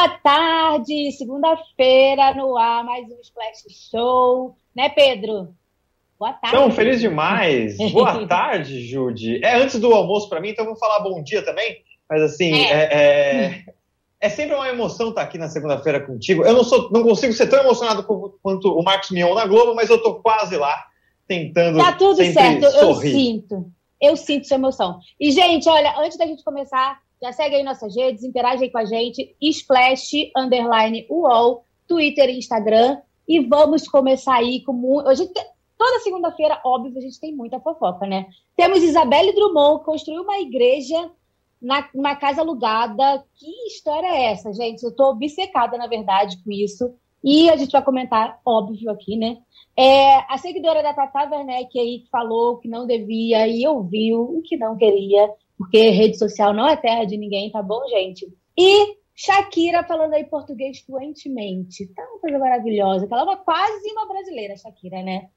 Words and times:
Boa 0.00 0.08
tarde, 0.08 1.12
segunda-feira 1.12 2.32
no 2.32 2.56
ar, 2.56 2.82
mais 2.82 3.06
um 3.06 3.20
Splash 3.20 3.64
Show, 3.90 4.56
né, 4.74 4.88
Pedro? 4.88 5.54
Boa 6.18 6.32
tarde. 6.32 6.56
Não, 6.56 6.70
feliz 6.70 7.00
demais. 7.02 7.76
Boa 7.92 8.26
tarde, 8.26 8.86
Jude. 8.86 9.44
É 9.44 9.56
antes 9.56 9.78
do 9.78 9.92
almoço 9.92 10.26
para 10.30 10.40
mim, 10.40 10.48
então 10.48 10.64
vou 10.64 10.78
falar 10.78 11.00
bom 11.00 11.22
dia 11.22 11.44
também. 11.44 11.82
Mas 12.08 12.22
assim, 12.22 12.50
é, 12.50 12.70
é, 12.70 12.94
é, 12.94 13.64
é 14.18 14.28
sempre 14.30 14.54
uma 14.54 14.70
emoção 14.70 15.10
estar 15.10 15.20
aqui 15.20 15.36
na 15.36 15.50
segunda-feira 15.50 16.00
contigo. 16.00 16.46
Eu 16.46 16.54
não 16.54 16.64
sou, 16.64 16.90
não 16.90 17.02
consigo 17.02 17.34
ser 17.34 17.48
tão 17.48 17.60
emocionado 17.60 18.02
quanto 18.42 18.72
o 18.72 18.82
Marcos 18.82 19.10
Mion 19.10 19.34
na 19.34 19.44
Globo, 19.44 19.74
mas 19.74 19.90
eu 19.90 20.02
tô 20.02 20.14
quase 20.14 20.56
lá 20.56 20.82
tentando. 21.28 21.76
Tá 21.76 21.92
tudo 21.92 22.24
certo, 22.24 22.70
sorrir. 22.70 23.10
eu 23.10 23.18
sinto. 23.18 23.72
Eu 24.00 24.16
sinto 24.16 24.48
sua 24.48 24.54
emoção. 24.54 24.98
E, 25.20 25.30
gente, 25.30 25.68
olha, 25.68 25.94
antes 25.98 26.16
da 26.16 26.24
gente 26.24 26.42
começar, 26.42 26.98
já 27.22 27.32
segue 27.32 27.56
aí 27.56 27.62
nossas 27.62 27.94
redes, 27.94 28.24
interage 28.24 28.64
aí 28.64 28.70
com 28.70 28.78
a 28.78 28.84
gente, 28.84 29.36
Splash 29.40 30.30
Underline 30.36 31.06
UOL, 31.10 31.64
Twitter 31.86 32.28
e 32.30 32.38
Instagram. 32.38 32.98
E 33.28 33.40
vamos 33.40 33.86
começar 33.86 34.36
aí 34.36 34.62
com. 34.64 34.74
Hoje 35.06 35.30
toda 35.78 36.00
segunda-feira, 36.00 36.60
óbvio, 36.64 36.98
a 36.98 37.00
gente 37.00 37.20
tem 37.20 37.34
muita 37.34 37.60
fofoca, 37.60 38.06
né? 38.06 38.26
Temos 38.56 38.82
Isabelle 38.82 39.34
Drummond, 39.34 39.84
construiu 39.84 40.22
uma 40.22 40.38
igreja 40.38 41.10
na, 41.60 41.88
numa 41.94 42.16
casa 42.16 42.40
alugada. 42.40 43.24
Que 43.34 43.46
história 43.66 44.06
é 44.06 44.32
essa, 44.32 44.52
gente? 44.52 44.82
Eu 44.82 44.94
tô 44.94 45.10
obcecada, 45.10 45.76
na 45.76 45.86
verdade, 45.86 46.42
com 46.42 46.50
isso. 46.50 46.92
E 47.22 47.50
a 47.50 47.56
gente 47.56 47.70
vai 47.70 47.84
comentar, 47.84 48.40
óbvio, 48.44 48.90
aqui, 48.90 49.16
né? 49.16 49.38
É, 49.76 50.16
a 50.32 50.36
seguidora 50.38 50.82
da 50.82 50.92
Tata 50.92 51.30
Werneck 51.30 51.78
aí 51.78 52.00
que 52.00 52.10
falou 52.10 52.58
que 52.58 52.68
não 52.68 52.86
devia 52.86 53.46
e 53.46 53.66
ouviu 53.66 54.22
o 54.22 54.42
que 54.42 54.56
não 54.56 54.76
queria 54.76 55.30
porque 55.60 55.90
rede 55.90 56.16
social 56.16 56.54
não 56.54 56.66
é 56.66 56.74
terra 56.74 57.04
de 57.04 57.18
ninguém, 57.18 57.52
tá 57.52 57.62
bom, 57.62 57.86
gente? 57.90 58.26
E 58.56 58.96
Shakira 59.14 59.84
falando 59.84 60.14
aí 60.14 60.24
português 60.24 60.80
fluentemente. 60.80 61.86
Tá 61.88 62.02
uma 62.02 62.18
coisa 62.18 62.38
maravilhosa, 62.38 63.06
que 63.06 63.12
ela 63.12 63.20
é 63.20 63.24
uma, 63.26 63.36
quase 63.36 63.92
uma 63.92 64.08
brasileira, 64.08 64.56
Shakira, 64.56 65.02
né? 65.02 65.28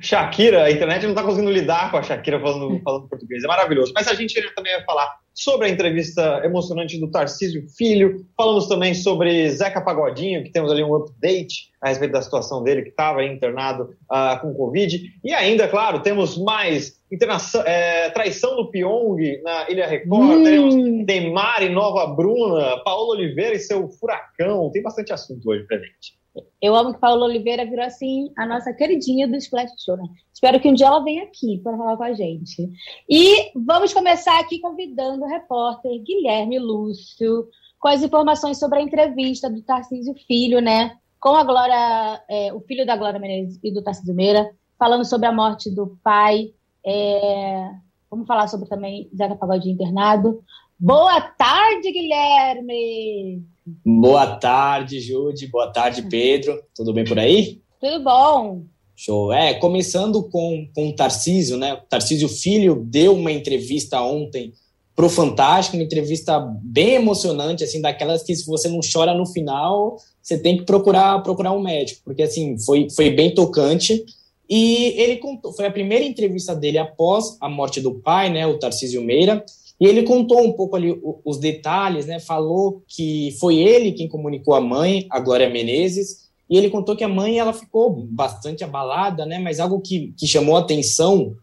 Shakira, 0.00 0.64
a 0.64 0.70
internet 0.70 1.06
não 1.06 1.14
tá 1.14 1.22
conseguindo 1.22 1.52
lidar 1.52 1.90
com 1.90 1.98
a 1.98 2.02
Shakira 2.02 2.40
falando, 2.40 2.80
falando 2.82 3.06
português, 3.06 3.44
é 3.44 3.46
maravilhoso. 3.46 3.92
Mas 3.94 4.08
a 4.08 4.14
gente 4.14 4.40
também 4.54 4.72
vai 4.72 4.84
falar 4.86 5.14
sobre 5.36 5.66
a 5.66 5.70
entrevista 5.70 6.40
emocionante 6.42 6.98
do 6.98 7.10
Tarcísio 7.10 7.62
Filho, 7.76 8.26
falamos 8.34 8.66
também 8.66 8.94
sobre 8.94 9.50
Zeca 9.50 9.82
Pagodinho, 9.82 10.42
que 10.42 10.50
temos 10.50 10.72
ali 10.72 10.82
um 10.82 10.94
update 10.94 11.70
a 11.82 11.88
respeito 11.90 12.12
da 12.12 12.22
situação 12.22 12.62
dele, 12.64 12.82
que 12.82 12.88
estava 12.88 13.22
internado 13.22 13.94
uh, 14.10 14.40
com 14.40 14.54
Covid, 14.54 15.12
e 15.22 15.34
ainda, 15.34 15.68
claro, 15.68 16.00
temos 16.00 16.38
mais 16.38 16.98
é, 17.66 18.08
traição 18.10 18.56
do 18.56 18.70
Pyong 18.70 19.42
na 19.42 19.70
Ilha 19.70 19.86
Record, 19.86 20.38
hum. 20.38 20.42
temos 20.42 20.74
Neymar 20.74 21.62
e 21.62 21.68
Nova 21.68 22.06
Bruna, 22.06 22.82
Paulo 22.82 23.12
Oliveira 23.12 23.54
e 23.54 23.60
seu 23.60 23.88
furacão, 23.90 24.70
tem 24.72 24.82
bastante 24.82 25.12
assunto 25.12 25.48
hoje 25.50 25.64
pra 25.64 25.76
gente. 25.76 26.16
Eu 26.60 26.74
amo 26.74 26.94
que 26.94 27.00
Paula 27.00 27.26
Oliveira 27.26 27.64
virou 27.64 27.84
assim 27.84 28.30
a 28.36 28.46
nossa 28.46 28.72
queridinha 28.72 29.26
do 29.26 29.36
Splash 29.36 29.72
Show, 29.84 29.96
né? 29.96 30.04
Espero 30.32 30.60
que 30.60 30.68
um 30.68 30.74
dia 30.74 30.86
ela 30.86 31.02
venha 31.02 31.24
aqui 31.24 31.58
para 31.62 31.76
falar 31.76 31.96
com 31.96 32.02
a 32.02 32.12
gente. 32.12 32.70
E 33.08 33.52
vamos 33.54 33.92
começar 33.94 34.38
aqui 34.38 34.58
convidando 34.58 35.24
o 35.24 35.28
repórter 35.28 36.02
Guilherme 36.02 36.58
Lúcio 36.58 37.48
com 37.78 37.88
as 37.88 38.02
informações 38.02 38.58
sobre 38.58 38.78
a 38.78 38.82
entrevista 38.82 39.48
do 39.48 39.62
Tarcísio 39.62 40.14
Filho, 40.26 40.60
né? 40.60 40.96
Com 41.20 41.30
a 41.30 41.44
Glória, 41.44 42.22
é, 42.28 42.52
o 42.52 42.60
filho 42.60 42.84
da 42.84 42.96
Glória 42.96 43.20
Menezes 43.20 43.58
e 43.62 43.72
do 43.72 43.82
Tarcísio 43.82 44.14
Meira, 44.14 44.50
falando 44.78 45.04
sobre 45.04 45.26
a 45.26 45.32
morte 45.32 45.70
do 45.70 45.98
pai. 46.02 46.52
É, 46.84 47.70
vamos 48.10 48.26
falar 48.26 48.48
sobre 48.48 48.68
também 48.68 49.10
Zeca 49.16 49.36
Pagodinho 49.36 49.74
internado. 49.74 50.42
Boa 50.78 51.22
tarde, 51.22 51.90
Guilherme! 51.90 53.42
Boa 53.82 54.36
tarde, 54.36 55.00
Jude. 55.00 55.46
Boa 55.46 55.72
tarde, 55.72 56.02
Pedro. 56.02 56.62
Tudo 56.74 56.92
bem 56.92 57.04
por 57.04 57.18
aí? 57.18 57.62
Tudo 57.80 58.04
bom. 58.04 58.62
Show. 58.94 59.32
É, 59.32 59.54
começando 59.54 60.22
com, 60.24 60.68
com 60.74 60.90
o 60.90 60.94
Tarcísio, 60.94 61.56
né? 61.56 61.72
O 61.72 61.80
Tarcísio 61.88 62.28
Filho 62.28 62.84
deu 62.84 63.14
uma 63.14 63.32
entrevista 63.32 64.02
ontem 64.02 64.52
pro 64.94 65.08
Fantástico, 65.08 65.78
uma 65.78 65.82
entrevista 65.82 66.38
bem 66.62 66.94
emocionante, 66.94 67.64
assim, 67.64 67.80
daquelas 67.80 68.22
que 68.22 68.36
se 68.36 68.46
você 68.46 68.68
não 68.68 68.80
chora 68.80 69.14
no 69.14 69.24
final, 69.24 69.96
você 70.22 70.38
tem 70.38 70.58
que 70.58 70.64
procurar 70.64 71.22
procurar 71.22 71.52
um 71.52 71.62
médico, 71.62 72.02
porque 72.04 72.22
assim, 72.22 72.58
foi, 72.58 72.88
foi 72.90 73.10
bem 73.10 73.34
tocante. 73.34 74.04
E 74.48 74.94
ele 75.00 75.16
contou, 75.16 75.52
foi 75.54 75.66
a 75.66 75.72
primeira 75.72 76.04
entrevista 76.04 76.54
dele 76.54 76.78
após 76.78 77.36
a 77.40 77.48
morte 77.48 77.80
do 77.80 77.94
pai, 77.94 78.30
né, 78.30 78.46
o 78.46 78.58
Tarcísio 78.58 79.02
Meira, 79.02 79.42
e 79.80 79.86
ele 79.86 80.02
contou 80.02 80.42
um 80.42 80.52
pouco 80.52 80.76
ali 80.76 80.98
os 81.24 81.38
detalhes, 81.38 82.06
né? 82.06 82.18
Falou 82.18 82.82
que 82.88 83.36
foi 83.38 83.56
ele 83.56 83.92
quem 83.92 84.08
comunicou 84.08 84.54
a 84.54 84.60
mãe, 84.60 85.06
a 85.10 85.20
Glória 85.20 85.50
Menezes, 85.50 86.26
e 86.48 86.56
ele 86.56 86.70
contou 86.70 86.96
que 86.96 87.04
a 87.04 87.08
mãe 87.08 87.38
ela 87.38 87.52
ficou 87.52 87.90
bastante 87.90 88.64
abalada, 88.64 89.26
né? 89.26 89.38
Mas 89.38 89.60
algo 89.60 89.80
que, 89.80 90.14
que 90.16 90.26
chamou 90.26 90.56
atenção 90.56 91.34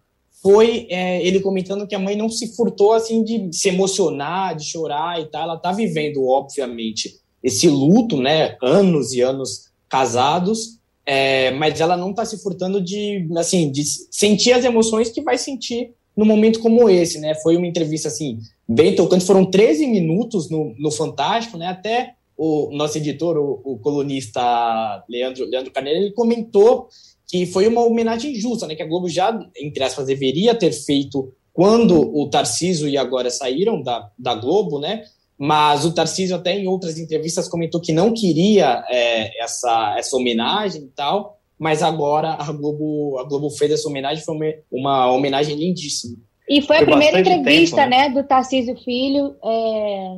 foi 0.41 0.87
é, 0.89 1.25
ele 1.25 1.39
comentando 1.39 1.87
que 1.87 1.95
a 1.95 1.99
mãe 1.99 2.15
não 2.15 2.27
se 2.27 2.55
furtou 2.55 2.93
assim 2.93 3.23
de 3.23 3.49
se 3.51 3.69
emocionar, 3.69 4.55
de 4.55 4.65
chorar 4.65 5.21
e 5.21 5.25
tal. 5.25 5.43
Ela 5.43 5.57
tá 5.57 5.71
vivendo, 5.71 6.25
obviamente, 6.27 7.19
esse 7.43 7.69
luto, 7.69 8.17
né? 8.17 8.57
Anos 8.61 9.13
e 9.13 9.21
anos 9.21 9.71
casados, 9.87 10.79
é, 11.05 11.51
mas 11.51 11.79
ela 11.79 11.95
não 11.95 12.13
tá 12.13 12.25
se 12.25 12.41
furtando 12.41 12.81
de, 12.81 13.27
assim, 13.37 13.71
de 13.71 13.83
sentir 14.09 14.53
as 14.53 14.65
emoções 14.65 15.09
que 15.09 15.21
vai 15.21 15.37
sentir 15.37 15.91
num 16.15 16.25
momento 16.25 16.59
como 16.59 16.89
esse, 16.89 17.19
né? 17.19 17.33
Foi 17.35 17.57
uma 17.57 17.67
entrevista, 17.67 18.07
assim, 18.07 18.39
bem 18.67 18.95
tocante. 18.95 19.25
Foram 19.25 19.45
13 19.45 19.87
minutos 19.87 20.49
no, 20.49 20.75
no 20.77 20.91
Fantástico, 20.91 21.57
né? 21.57 21.67
Até 21.67 22.15
o 22.37 22.69
nosso 22.71 22.97
editor, 22.97 23.37
o, 23.37 23.61
o 23.63 23.77
colunista 23.79 25.03
Leandro, 25.09 25.45
Leandro 25.45 25.71
Carneiro, 25.71 25.99
ele 25.99 26.11
comentou 26.11 26.87
que 27.27 27.45
foi 27.45 27.67
uma 27.67 27.81
homenagem 27.81 28.35
justa, 28.35 28.67
né? 28.67 28.75
Que 28.75 28.83
a 28.83 28.87
Globo 28.87 29.09
já, 29.09 29.37
entre 29.57 29.83
aspas, 29.83 30.05
deveria 30.05 30.53
ter 30.53 30.71
feito 30.71 31.33
quando 31.51 31.99
o 31.99 32.29
Tarcísio 32.29 32.87
e 32.87 32.97
agora 32.97 33.29
saíram 33.29 33.81
da, 33.81 34.09
da 34.17 34.35
Globo, 34.35 34.79
né? 34.79 35.03
Mas 35.37 35.85
o 35.85 35.93
Tarcísio 35.93 36.35
até 36.35 36.57
em 36.57 36.67
outras 36.67 36.97
entrevistas 36.97 37.47
comentou 37.47 37.81
que 37.81 37.91
não 37.91 38.13
queria 38.13 38.83
é, 38.89 39.43
essa, 39.43 39.95
essa 39.97 40.15
homenagem 40.15 40.83
e 40.83 40.89
tal, 40.89 41.39
mas 41.57 41.81
agora 41.81 42.33
a 42.33 42.51
Globo, 42.51 43.17
a 43.19 43.23
Globo 43.23 43.49
fez 43.49 43.71
essa 43.71 43.87
homenagem, 43.87 44.23
foi 44.23 44.35
uma, 44.35 44.53
uma 44.71 45.11
homenagem 45.11 45.55
lindíssima. 45.55 46.17
E 46.49 46.61
foi, 46.61 46.77
foi 46.77 46.77
a 46.77 46.85
primeira 46.85 47.19
entrevista, 47.19 47.77
tempo, 47.77 47.89
né? 47.89 48.09
né? 48.09 48.09
do 48.09 48.27
Tarcísio 48.27 48.75
Filho, 48.83 49.35
é, 49.43 50.17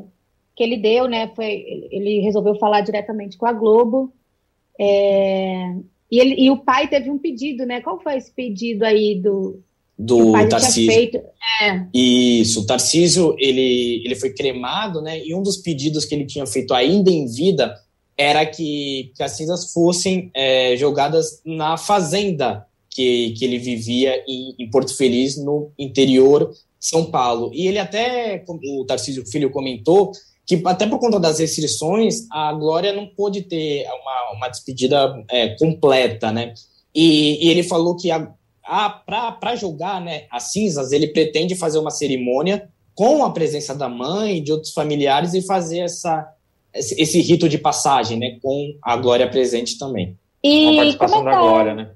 que 0.55 0.63
ele 0.63 0.77
deu, 0.77 1.07
né? 1.07 1.31
Foi, 1.35 1.63
ele 1.91 2.21
resolveu 2.21 2.55
falar 2.55 2.81
diretamente 2.81 3.37
com 3.37 3.45
a 3.45 3.53
Globo. 3.53 4.11
É, 4.79 5.75
e, 6.11 6.19
ele, 6.19 6.35
e 6.37 6.49
o 6.49 6.57
pai 6.57 6.87
teve 6.87 7.09
um 7.11 7.17
pedido, 7.17 7.65
né? 7.65 7.81
Qual 7.81 8.01
foi 8.01 8.17
esse 8.17 8.33
pedido 8.33 8.83
aí 8.83 9.21
do, 9.21 9.61
do 9.97 10.33
Tarcísio. 10.49 10.91
Feito, 10.91 11.17
é. 11.61 11.85
Isso, 11.93 12.61
o 12.61 12.65
Tarcísio, 12.65 13.35
ele, 13.37 14.01
ele 14.03 14.15
foi 14.15 14.33
cremado, 14.33 15.01
né? 15.01 15.23
E 15.23 15.33
um 15.33 15.41
dos 15.41 15.57
pedidos 15.57 16.05
que 16.05 16.15
ele 16.15 16.25
tinha 16.25 16.45
feito 16.45 16.73
ainda 16.73 17.09
em 17.11 17.25
vida 17.27 17.73
era 18.17 18.45
que, 18.45 19.11
que 19.15 19.23
as 19.23 19.31
cinzas 19.31 19.71
fossem 19.73 20.31
é, 20.33 20.75
jogadas 20.77 21.41
na 21.45 21.77
fazenda 21.77 22.65
que, 22.89 23.31
que 23.31 23.43
ele 23.43 23.57
vivia 23.57 24.23
em, 24.25 24.55
em, 24.57 24.69
Porto 24.69 24.95
Feliz, 24.95 25.37
no 25.37 25.71
interior 25.77 26.51
São 26.79 27.11
Paulo. 27.11 27.51
E 27.53 27.67
ele 27.67 27.77
até, 27.77 28.43
o 28.47 28.85
Tarcísio 28.85 29.25
Filho 29.25 29.51
comentou, 29.51 30.11
que 30.45 30.61
até 30.65 30.87
por 30.87 30.99
conta 30.99 31.19
das 31.19 31.39
restrições, 31.39 32.25
a 32.31 32.53
Glória 32.53 32.93
não 32.93 33.07
pôde 33.07 33.41
ter 33.41 33.85
uma, 33.85 34.37
uma 34.37 34.47
despedida 34.47 35.13
é, 35.29 35.49
completa, 35.57 36.31
né? 36.31 36.53
E, 36.93 37.45
e, 37.45 37.49
ele 37.49 37.63
falou 37.63 37.97
que 37.97 38.09
a, 38.11 38.31
a, 38.63 38.89
para 38.89 39.55
jogar 39.57 39.99
né, 39.99 40.25
as 40.31 40.53
cinzas, 40.53 40.93
ele 40.93 41.07
pretende 41.07 41.55
fazer 41.55 41.79
uma 41.79 41.91
cerimônia 41.91 42.69
com 42.93 43.25
a 43.25 43.31
presença 43.31 43.75
da 43.75 43.89
mãe, 43.89 44.41
de 44.41 44.53
outros 44.53 44.71
familiares 44.71 45.33
e 45.33 45.41
fazer 45.41 45.79
essa 45.79 46.25
esse, 46.75 47.21
rito 47.21 47.47
de 47.47 47.57
passagem, 47.57 48.19
né, 48.19 48.37
com 48.41 48.77
a 48.81 48.97
Glória 48.97 49.29
presente 49.29 49.77
também. 49.77 50.17
E 50.43 50.69
a 50.69 50.75
participação 50.75 51.21
é 51.21 51.23
tá, 51.23 51.31
da 51.31 51.39
Glória, 51.39 51.73
né? 51.73 51.91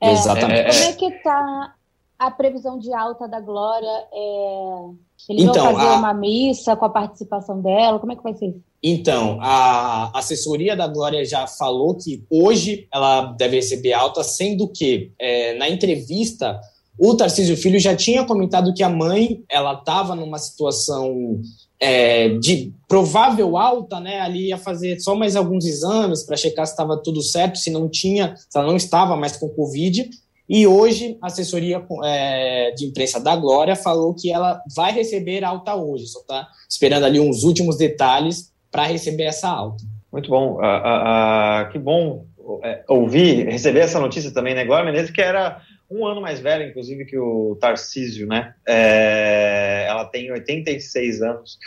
É, 0.00 0.12
Exatamente. 0.12 0.76
Como 0.76 0.90
é 0.90 0.92
que 0.92 1.04
está 1.06 1.74
a 2.18 2.30
previsão 2.30 2.78
de 2.78 2.92
alta 2.92 3.28
da 3.28 3.40
Glória? 3.40 4.06
É, 4.12 5.30
eles 5.30 5.44
então, 5.44 5.64
vão 5.64 5.74
fazer 5.74 5.88
a... 5.88 5.96
uma 5.96 6.14
missa 6.14 6.76
com 6.76 6.84
a 6.84 6.90
participação 6.90 7.60
dela? 7.60 7.98
Como 7.98 8.12
é 8.12 8.16
que 8.16 8.22
vai 8.22 8.34
ser 8.34 8.54
Então, 8.82 9.38
a 9.40 10.10
assessoria 10.18 10.76
da 10.76 10.86
Glória 10.86 11.24
já 11.24 11.46
falou 11.46 11.94
que 11.94 12.24
hoje 12.30 12.86
ela 12.92 13.32
deve 13.32 13.56
receber 13.56 13.92
alta, 13.92 14.22
sendo 14.22 14.68
que 14.68 15.12
é, 15.18 15.54
na 15.54 15.68
entrevista 15.68 16.60
o 16.98 17.14
Tarcísio 17.14 17.56
Filho 17.56 17.78
já 17.78 17.94
tinha 17.94 18.24
comentado 18.24 18.74
que 18.74 18.82
a 18.82 18.88
mãe 18.88 19.44
ela 19.48 19.74
estava 19.74 20.16
numa 20.16 20.38
situação 20.38 21.40
é, 21.80 22.30
de 22.30 22.72
provável 22.88 23.56
alta, 23.56 24.00
né? 24.00 24.20
Ali 24.20 24.48
ia 24.48 24.58
fazer 24.58 24.98
só 25.00 25.14
mais 25.14 25.36
alguns 25.36 25.64
exames 25.64 26.24
para 26.24 26.36
checar 26.36 26.66
se 26.66 26.72
estava 26.72 27.00
tudo 27.02 27.22
certo, 27.22 27.58
se 27.58 27.70
não 27.70 27.88
tinha, 27.88 28.34
se 28.36 28.58
ela 28.58 28.66
não 28.66 28.76
estava 28.76 29.16
mais 29.16 29.36
com 29.36 29.48
Covid. 29.48 30.08
E 30.48 30.66
hoje 30.66 31.18
a 31.20 31.26
assessoria 31.26 31.84
é, 32.04 32.70
de 32.72 32.86
imprensa 32.86 33.20
da 33.20 33.36
Glória 33.36 33.76
falou 33.76 34.14
que 34.14 34.32
ela 34.32 34.62
vai 34.74 34.92
receber 34.92 35.44
alta 35.44 35.74
hoje, 35.74 36.06
só 36.06 36.20
está 36.20 36.48
esperando 36.68 37.04
ali 37.04 37.20
uns 37.20 37.44
últimos 37.44 37.76
detalhes 37.76 38.50
para 38.70 38.84
receber 38.84 39.24
essa 39.24 39.48
alta. 39.48 39.84
Muito 40.10 40.30
bom. 40.30 40.54
Uh, 40.54 40.60
uh, 40.60 41.68
uh, 41.68 41.70
que 41.70 41.78
bom 41.78 42.24
é, 42.64 42.82
ouvir, 42.88 43.46
receber 43.46 43.80
essa 43.80 44.00
notícia 44.00 44.32
também, 44.32 44.54
né? 44.54 44.64
Glória 44.64 44.86
Menezes, 44.86 45.10
que 45.10 45.20
era 45.20 45.60
um 45.90 46.06
ano 46.06 46.20
mais 46.20 46.38
velha, 46.40 46.64
inclusive, 46.64 47.04
que 47.06 47.18
o 47.18 47.56
Tarcísio, 47.60 48.26
né? 48.26 48.54
É, 48.66 49.86
ela 49.88 50.04
tem 50.04 50.30
86 50.30 51.22
anos. 51.22 51.58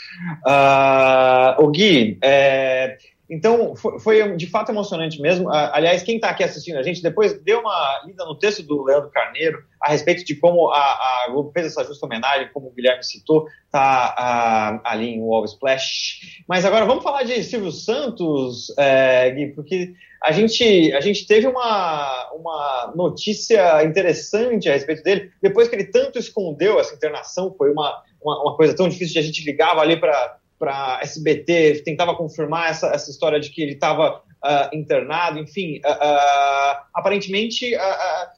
Uh, 0.45 1.63
o 1.63 1.69
Gui, 1.69 2.17
é, 2.21 2.97
então, 3.31 3.73
foi, 3.77 4.35
de 4.35 4.45
fato 4.45 4.73
emocionante 4.73 5.21
mesmo. 5.21 5.49
Aliás, 5.49 6.03
quem 6.03 6.15
está 6.15 6.31
aqui 6.31 6.43
assistindo 6.43 6.77
a 6.77 6.83
gente, 6.83 7.01
depois 7.01 7.41
deu 7.41 7.61
uma 7.61 8.01
lida 8.05 8.25
no 8.25 8.35
texto 8.35 8.61
do 8.61 8.83
Leandro 8.83 9.09
Carneiro 9.09 9.63
a 9.79 9.89
respeito 9.89 10.25
de 10.25 10.35
como 10.35 10.69
a, 10.69 10.77
a 10.77 11.27
Globo 11.31 11.49
fez 11.53 11.67
essa 11.67 11.85
justa 11.85 12.05
homenagem, 12.05 12.49
como 12.53 12.67
o 12.67 12.71
Guilherme 12.71 13.05
citou, 13.05 13.47
tá 13.71 14.81
ali 14.83 15.11
em 15.11 15.21
Wall 15.21 15.45
Splash. 15.45 16.43
Mas 16.45 16.65
agora 16.65 16.83
vamos 16.85 17.05
falar 17.05 17.23
de 17.23 17.41
Silvio 17.41 17.71
Santos, 17.71 18.67
é, 18.77 19.31
Gui, 19.31 19.47
porque 19.55 19.93
a 20.21 20.33
gente, 20.33 20.91
a 20.91 20.99
gente 20.99 21.25
teve 21.25 21.47
uma, 21.47 22.31
uma 22.33 22.93
notícia 22.93 23.81
interessante 23.85 24.67
a 24.67 24.73
respeito 24.73 25.03
dele, 25.03 25.31
depois 25.41 25.69
que 25.69 25.75
ele 25.75 25.85
tanto 25.85 26.19
escondeu 26.19 26.81
essa 26.81 26.93
internação, 26.93 27.55
foi 27.57 27.71
uma, 27.71 28.03
uma, 28.21 28.41
uma 28.41 28.57
coisa 28.57 28.75
tão 28.75 28.89
difícil 28.89 29.13
de 29.13 29.19
a 29.19 29.23
gente 29.23 29.45
ligava 29.45 29.79
ali 29.79 29.97
para 29.97 30.40
para 30.61 30.99
SBT, 31.01 31.81
tentava 31.83 32.13
confirmar 32.15 32.69
essa, 32.69 32.89
essa 32.89 33.09
história 33.09 33.39
de 33.39 33.49
que 33.49 33.63
ele 33.63 33.71
estava 33.73 34.17
uh, 34.17 34.21
ah, 34.43 34.69
internado, 34.71 35.39
enfim, 35.39 35.79
uh, 35.83 35.89
uh, 35.89 36.77
aparentemente 36.93 37.73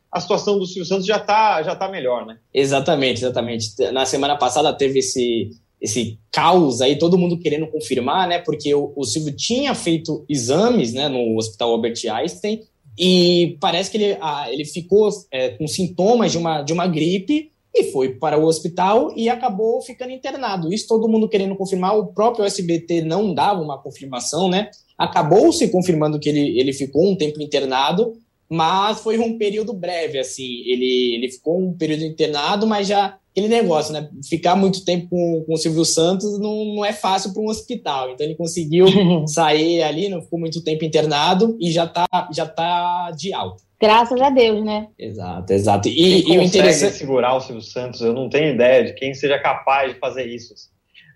a 0.09 0.21
situação 0.21 0.57
do 0.57 0.65
Silvio 0.65 0.85
Santos 0.85 1.05
já 1.05 1.17
está 1.17 1.61
já 1.63 1.75
tá 1.75 1.89
melhor, 1.89 2.25
né? 2.25 2.37
Exatamente, 2.53 3.17
exatamente. 3.17 3.75
Na 3.91 4.05
semana 4.05 4.37
passada 4.37 4.71
teve 4.71 4.99
esse, 4.99 5.49
esse 5.81 6.17
caos 6.31 6.79
aí, 6.79 6.97
todo 6.97 7.17
mundo 7.17 7.37
querendo 7.37 7.67
confirmar, 7.67 8.25
né? 8.25 8.39
Porque 8.39 8.73
o, 8.73 8.93
o 8.95 9.03
Silvio 9.03 9.35
tinha 9.35 9.75
feito 9.75 10.23
exames 10.29 10.93
né, 10.93 11.09
no 11.09 11.35
Hospital 11.35 11.71
Albert 11.71 11.99
Einstein 12.09 12.61
e 12.97 13.57
parece 13.59 13.91
que 13.91 13.97
ele, 13.97 14.17
ele 14.49 14.63
ficou 14.63 15.09
é, 15.29 15.49
com 15.49 15.67
sintomas 15.67 16.31
de 16.31 16.37
uma, 16.37 16.61
de 16.61 16.71
uma 16.71 16.87
gripe 16.87 17.51
e 17.73 17.91
foi 17.91 18.09
para 18.09 18.37
o 18.37 18.45
hospital 18.45 19.11
e 19.15 19.29
acabou 19.29 19.81
ficando 19.81 20.11
internado. 20.11 20.71
Isso 20.71 20.87
todo 20.87 21.09
mundo 21.09 21.27
querendo 21.27 21.55
confirmar, 21.55 21.97
o 21.97 22.07
próprio 22.07 22.45
SBT 22.45 23.01
não 23.01 23.33
dava 23.33 23.61
uma 23.61 23.81
confirmação, 23.81 24.47
né? 24.47 24.69
Acabou 24.97 25.51
se 25.51 25.67
confirmando 25.69 26.19
que 26.19 26.29
ele, 26.29 26.59
ele 26.59 26.71
ficou 26.71 27.09
um 27.09 27.15
tempo 27.15 27.41
internado, 27.41 28.13
mas 28.53 28.99
foi 28.99 29.17
um 29.17 29.35
período 29.35 29.73
breve, 29.73 30.19
assim. 30.19 30.61
Ele, 30.65 31.15
ele 31.15 31.31
ficou 31.31 31.59
um 31.59 31.73
período 31.73 32.03
internado, 32.03 32.67
mas 32.67 32.87
já 32.87 33.17
aquele 33.31 33.47
negócio, 33.47 33.91
né? 33.91 34.07
Ficar 34.29 34.55
muito 34.55 34.85
tempo 34.85 35.09
com, 35.09 35.43
com 35.43 35.53
o 35.55 35.57
Silvio 35.57 35.83
Santos 35.83 36.39
não, 36.39 36.63
não 36.75 36.85
é 36.85 36.93
fácil 36.93 37.33
para 37.33 37.41
um 37.41 37.47
hospital. 37.47 38.11
Então 38.11 38.23
ele 38.23 38.35
conseguiu 38.35 38.85
sair 39.27 39.81
ali, 39.81 40.07
não 40.07 40.21
ficou 40.21 40.39
muito 40.39 40.63
tempo 40.63 40.85
internado 40.85 41.57
e 41.59 41.71
já 41.71 41.87
tá, 41.87 42.07
já 42.31 42.45
tá 42.45 43.09
de 43.17 43.33
alta. 43.33 43.63
Graças 43.81 44.21
a 44.21 44.29
Deus, 44.29 44.63
né? 44.63 44.87
Exato, 44.99 45.51
exato. 45.51 45.89
E, 45.89 46.31
e 46.31 46.37
o 46.37 46.41
interessante 46.41 46.93
segurar 46.93 47.35
o 47.35 47.41
Silvio 47.41 47.61
Santos, 47.61 48.01
eu 48.01 48.13
não 48.13 48.29
tenho 48.29 48.53
ideia 48.53 48.85
de 48.85 48.93
quem 48.93 49.15
seja 49.15 49.39
capaz 49.39 49.91
de 49.91 49.99
fazer 49.99 50.27
isso. 50.27 50.53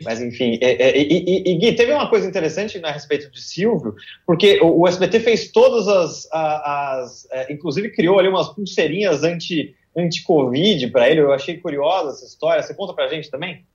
Mas, 0.03 0.21
enfim, 0.21 0.59
é, 0.61 0.89
é, 0.89 0.97
e, 0.97 1.43
e, 1.45 1.55
Gui, 1.55 1.73
teve 1.73 1.91
uma 1.91 2.09
coisa 2.09 2.27
interessante 2.27 2.79
a 2.83 2.91
respeito 2.91 3.31
de 3.31 3.41
Silvio, 3.41 3.95
porque 4.25 4.59
o, 4.61 4.81
o 4.81 4.87
SBT 4.87 5.19
fez 5.19 5.51
todas 5.51 5.87
as. 5.87 6.27
as 6.31 7.27
é, 7.31 7.51
inclusive 7.51 7.91
criou 7.91 8.19
ali 8.19 8.27
umas 8.27 8.49
pulseirinhas 8.49 9.23
anti, 9.23 9.75
anti-Covid 9.95 10.87
para 10.91 11.09
ele. 11.09 11.21
Eu 11.21 11.33
achei 11.33 11.57
curiosa 11.57 12.11
essa 12.11 12.25
história. 12.25 12.61
Você 12.61 12.73
conta 12.73 12.93
para 12.93 13.05
a 13.05 13.09
gente 13.09 13.29
também? 13.31 13.65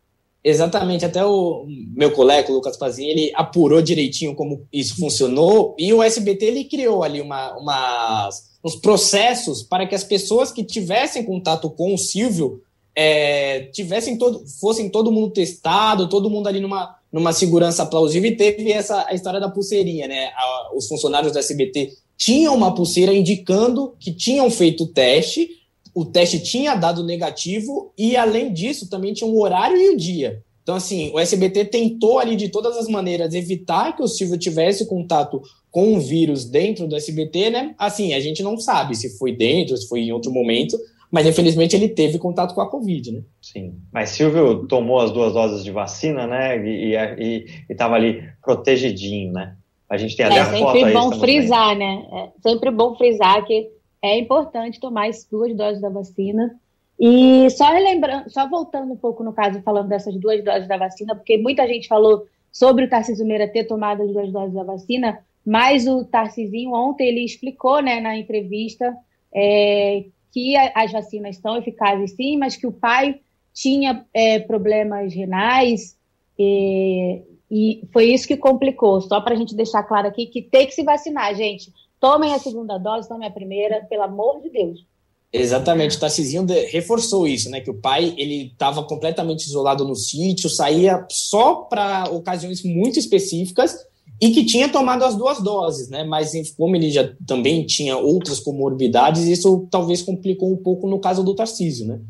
Exatamente, 0.45 1.05
até 1.05 1.25
o 1.25 1.65
meu 1.95 2.11
colega, 2.11 2.51
o 2.51 2.55
Lucas 2.55 2.77
Pazinho, 2.77 3.11
ele 3.11 3.33
apurou 3.37 3.81
direitinho 3.81 4.35
como 4.35 4.67
isso 4.73 4.97
funcionou, 4.97 5.77
e 5.79 5.95
o 5.95 6.03
SBT 6.03 6.47
ele 6.47 6.65
criou 6.65 7.05
ali 7.05 7.21
uma, 7.21 7.57
umas, 7.57 8.51
uns 8.65 8.75
processos 8.75 9.63
para 9.63 9.87
que 9.87 9.95
as 9.95 10.03
pessoas 10.03 10.51
que 10.51 10.65
tivessem 10.65 11.25
contato 11.25 11.71
com 11.71 11.95
o 11.95 11.99
Silvio 11.99 12.61
é, 12.95 13.61
tivessem 13.73 14.17
todo, 14.19 14.45
fossem 14.61 14.89
todo 14.89 15.13
mundo 15.13 15.31
testado, 15.31 16.09
todo 16.09 16.31
mundo 16.31 16.47
ali 16.47 16.61
numa, 16.61 16.97
numa 17.13 17.33
segurança 17.33 17.87
plausível, 17.87 18.31
e 18.31 18.37
teve 18.37 18.71
essa 18.71 19.07
a 19.09 19.15
história 19.15 19.41
da 19.41 19.49
pulseirinha, 19.49 20.07
né? 20.07 20.31
A, 20.35 20.77
os 20.77 20.87
funcionários 20.87 21.33
do 21.33 21.39
SBT 21.39 21.93
tinham 22.17 22.55
uma 22.55 22.75
pulseira 22.75 23.13
indicando 23.13 23.95
que 23.99 24.13
tinham 24.13 24.51
feito 24.51 24.85
o 24.85 24.89
teste, 24.89 25.49
o 25.95 26.05
teste 26.05 26.41
tinha 26.41 26.75
dado 26.75 27.05
negativo 27.05 27.93
e, 27.99 28.17
além 28.17 28.53
disso, 28.53 28.89
também 28.89 29.13
tinha 29.13 29.29
um 29.29 29.39
horário 29.39 29.77
e 29.77 29.91
o 29.91 29.93
um 29.93 29.97
dia. 29.97 30.43
Então, 30.63 30.77
assim, 30.77 31.11
o 31.13 31.19
SBT 31.19 31.65
tentou 31.67 32.19
ali 32.19 32.37
de 32.37 32.49
todas 32.49 32.77
as 32.77 32.87
maneiras 32.87 33.35
evitar 33.35 33.97
que 33.97 34.03
o 34.03 34.09
Silvio 34.09 34.39
tivesse 34.39 34.87
contato 34.87 35.43
com 35.71 35.97
o 35.97 36.01
vírus 36.01 36.45
dentro 36.45 36.87
do 36.87 36.95
SBT, 36.95 37.51
né? 37.51 37.75
Assim, 37.77 38.15
a 38.15 38.21
gente 38.21 38.43
não 38.43 38.57
sabe 38.57 38.95
se 38.95 39.19
foi 39.19 39.35
dentro, 39.35 39.77
se 39.77 39.89
foi 39.89 40.01
em 40.01 40.13
outro 40.13 40.31
momento, 40.31 40.79
mas 41.13 41.27
infelizmente 41.27 41.77
ele 41.77 41.91
teve 41.91 42.19
contato 42.19 42.55
com 42.55 42.63
a 42.63 42.71
Covid, 42.71 43.13
né? 43.13 43.21
Sim, 43.43 43.79
mas 43.93 44.09
Silvio 44.09 44.67
tomou 44.67 44.99
as 44.99 45.11
duas 45.11 45.35
doses 45.35 45.63
de 45.63 45.71
vacina, 45.71 46.27
né? 46.27 46.57
E 46.67 47.45
estava 47.69 47.97
ali 47.97 48.27
protegidinho, 48.43 49.31
né? 49.31 49.55
A 49.91 49.99
gente 49.99 50.17
tem 50.17 50.25
até 50.25 50.37
é 50.37 50.41
a 50.41 50.47
foto 50.47 50.55
aí. 50.55 50.85
É 50.85 50.87
sempre 50.87 50.93
bom 50.95 51.13
frisar, 51.21 51.77
né? 51.77 52.07
É 52.11 52.49
sempre 52.49 52.71
bom 52.71 52.97
frisar 52.97 53.45
que 53.45 53.69
é 54.01 54.19
importante 54.19 54.81
tomar 54.81 55.11
as 55.11 55.27
duas 55.31 55.55
doses 55.55 55.83
da 55.83 55.91
vacina. 55.91 56.59
E 56.99 57.51
só 57.51 57.71
relembrando, 57.71 58.31
só 58.31 58.49
voltando 58.49 58.95
um 58.95 58.97
pouco 58.97 59.23
no 59.23 59.35
caso, 59.35 59.61
falando 59.61 59.89
dessas 59.89 60.17
duas 60.17 60.43
doses 60.43 60.67
da 60.67 60.79
vacina, 60.79 61.15
porque 61.15 61.37
muita 61.37 61.67
gente 61.67 61.89
falou 61.89 62.27
sobre 62.51 62.87
o 62.87 62.89
Tarcísio 62.89 63.27
Meira 63.27 63.47
ter 63.47 63.65
tomado 63.65 64.03
as 64.03 64.11
duas 64.11 64.33
doses 64.33 64.55
da 64.55 64.65
vacina, 64.65 65.19
mas 65.45 65.87
o 65.87 66.05
Tarcisinho 66.05 66.73
ontem 66.73 67.09
ele 67.09 67.25
explicou 67.25 67.83
né, 67.83 68.01
na 68.01 68.17
entrevista 68.17 68.97
é, 69.35 70.05
que 70.33 70.57
as 70.57 70.91
vacinas 70.91 71.37
são 71.37 71.57
eficazes 71.57 72.13
sim, 72.13 72.39
mas 72.39 72.57
que 72.57 72.67
o 72.67 72.73
pai 72.73 73.21
tinha 73.53 74.07
é, 74.15 74.41
problemas 74.41 75.15
renais 75.15 75.97
e, 76.39 77.23
e 77.51 77.83
foi 77.93 78.07
isso 78.07 78.27
que 78.27 78.37
complicou. 78.37 79.01
Só 79.03 79.21
para 79.21 79.35
a 79.35 79.37
gente 79.37 79.55
deixar 79.55 79.83
claro 79.83 80.09
aqui 80.09 80.27
que 80.27 80.41
tem 80.41 80.67
que 80.67 80.75
se 80.75 80.83
vacinar, 80.83 81.35
gente. 81.35 81.71
Tomem 82.01 82.33
a 82.33 82.39
segunda 82.39 82.79
dose, 82.79 83.09
tomem 83.09 83.29
a 83.29 83.31
primeira, 83.31 83.85
pelo 83.89 84.03
amor 84.03 84.41
de 84.41 84.51
Deus. 84.51 84.87
Exatamente, 85.33 85.97
o 85.97 86.01
Tarcisinho 86.01 86.45
reforçou 86.71 87.27
isso, 87.27 87.49
né? 87.49 87.61
Que 87.61 87.71
o 87.71 87.81
pai 87.81 88.15
ele 88.19 88.49
estava 88.49 88.83
completamente 88.85 89.45
isolado 89.45 89.87
no 89.87 89.95
sítio, 89.95 90.51
saía 90.51 91.07
só 91.11 91.55
para 91.55 92.05
ocasiões 92.11 92.63
muito 92.63 92.99
específicas 92.99 93.77
e 94.21 94.31
que 94.31 94.45
tinha 94.45 94.69
tomado 94.69 95.05
as 95.05 95.17
duas 95.17 95.43
doses, 95.43 95.89
né? 95.89 96.05
Mas 96.05 96.33
como 96.57 96.77
ele 96.77 96.91
já 96.91 97.13
também 97.27 97.67
tinha 97.67 97.97
outras 97.97 98.39
comorbidades, 98.39 99.25
isso 99.25 99.67
talvez 99.71 100.03
complicou 100.03 100.53
um 100.53 100.57
pouco 100.57 100.89
no 100.89 101.01
caso 101.01 101.25
do 101.25 101.35
Tarcísio, 101.35 101.87
né? 101.87 102.01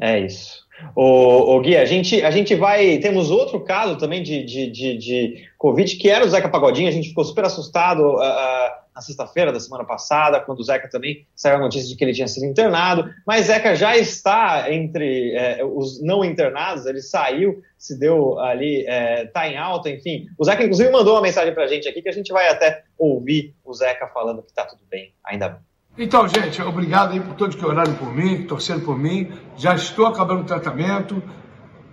É 0.00 0.20
isso. 0.20 0.64
O, 0.96 1.56
o 1.56 1.60
Gui, 1.60 1.76
a 1.76 1.84
gente, 1.84 2.22
a 2.22 2.30
gente 2.30 2.54
vai. 2.54 2.98
Temos 2.98 3.30
outro 3.30 3.60
caso 3.60 3.96
também 3.96 4.22
de, 4.22 4.44
de, 4.44 4.70
de, 4.70 4.98
de 4.98 5.44
Covid, 5.56 5.96
que 5.96 6.08
era 6.08 6.24
o 6.24 6.28
Zeca 6.28 6.48
Pagodinho, 6.48 6.88
a 6.88 6.92
gente 6.92 7.08
ficou 7.08 7.24
super 7.24 7.44
assustado. 7.44 8.16
Uh, 8.16 8.83
na 8.94 9.00
sexta-feira 9.00 9.52
da 9.52 9.58
semana 9.58 9.84
passada, 9.84 10.40
quando 10.40 10.60
o 10.60 10.62
Zeca 10.62 10.88
também 10.88 11.26
saiu 11.34 11.56
a 11.56 11.60
notícia 11.60 11.88
de 11.88 11.96
que 11.96 12.04
ele 12.04 12.12
tinha 12.12 12.28
sido 12.28 12.46
internado, 12.46 13.10
mas 13.26 13.46
Zeca 13.46 13.74
já 13.74 13.96
está 13.96 14.72
entre 14.72 15.34
é, 15.34 15.64
os 15.64 16.00
não 16.00 16.24
internados, 16.24 16.86
ele 16.86 17.00
saiu, 17.00 17.60
se 17.76 17.98
deu 17.98 18.38
ali, 18.38 18.86
está 19.26 19.46
é, 19.46 19.52
em 19.52 19.56
alta, 19.56 19.90
enfim. 19.90 20.26
O 20.38 20.44
Zeca, 20.44 20.62
inclusive, 20.62 20.90
mandou 20.90 21.14
uma 21.14 21.22
mensagem 21.22 21.52
para 21.52 21.64
a 21.64 21.66
gente 21.66 21.88
aqui 21.88 22.00
que 22.00 22.08
a 22.08 22.12
gente 22.12 22.32
vai 22.32 22.48
até 22.48 22.84
ouvir 22.96 23.54
o 23.64 23.74
Zeca 23.74 24.06
falando 24.06 24.42
que 24.42 24.50
está 24.50 24.64
tudo 24.64 24.82
bem, 24.88 25.12
ainda 25.24 25.48
bem. 25.48 25.58
Então, 25.96 26.26
gente, 26.28 26.60
obrigado 26.62 27.12
aí 27.12 27.20
por 27.20 27.34
todos 27.34 27.54
que 27.54 27.64
oraram 27.64 27.94
por 27.94 28.12
mim, 28.12 28.38
que 28.38 28.44
torceram 28.44 28.80
por 28.80 28.98
mim. 28.98 29.32
Já 29.56 29.74
estou 29.74 30.06
acabando 30.06 30.42
o 30.42 30.44
tratamento. 30.44 31.22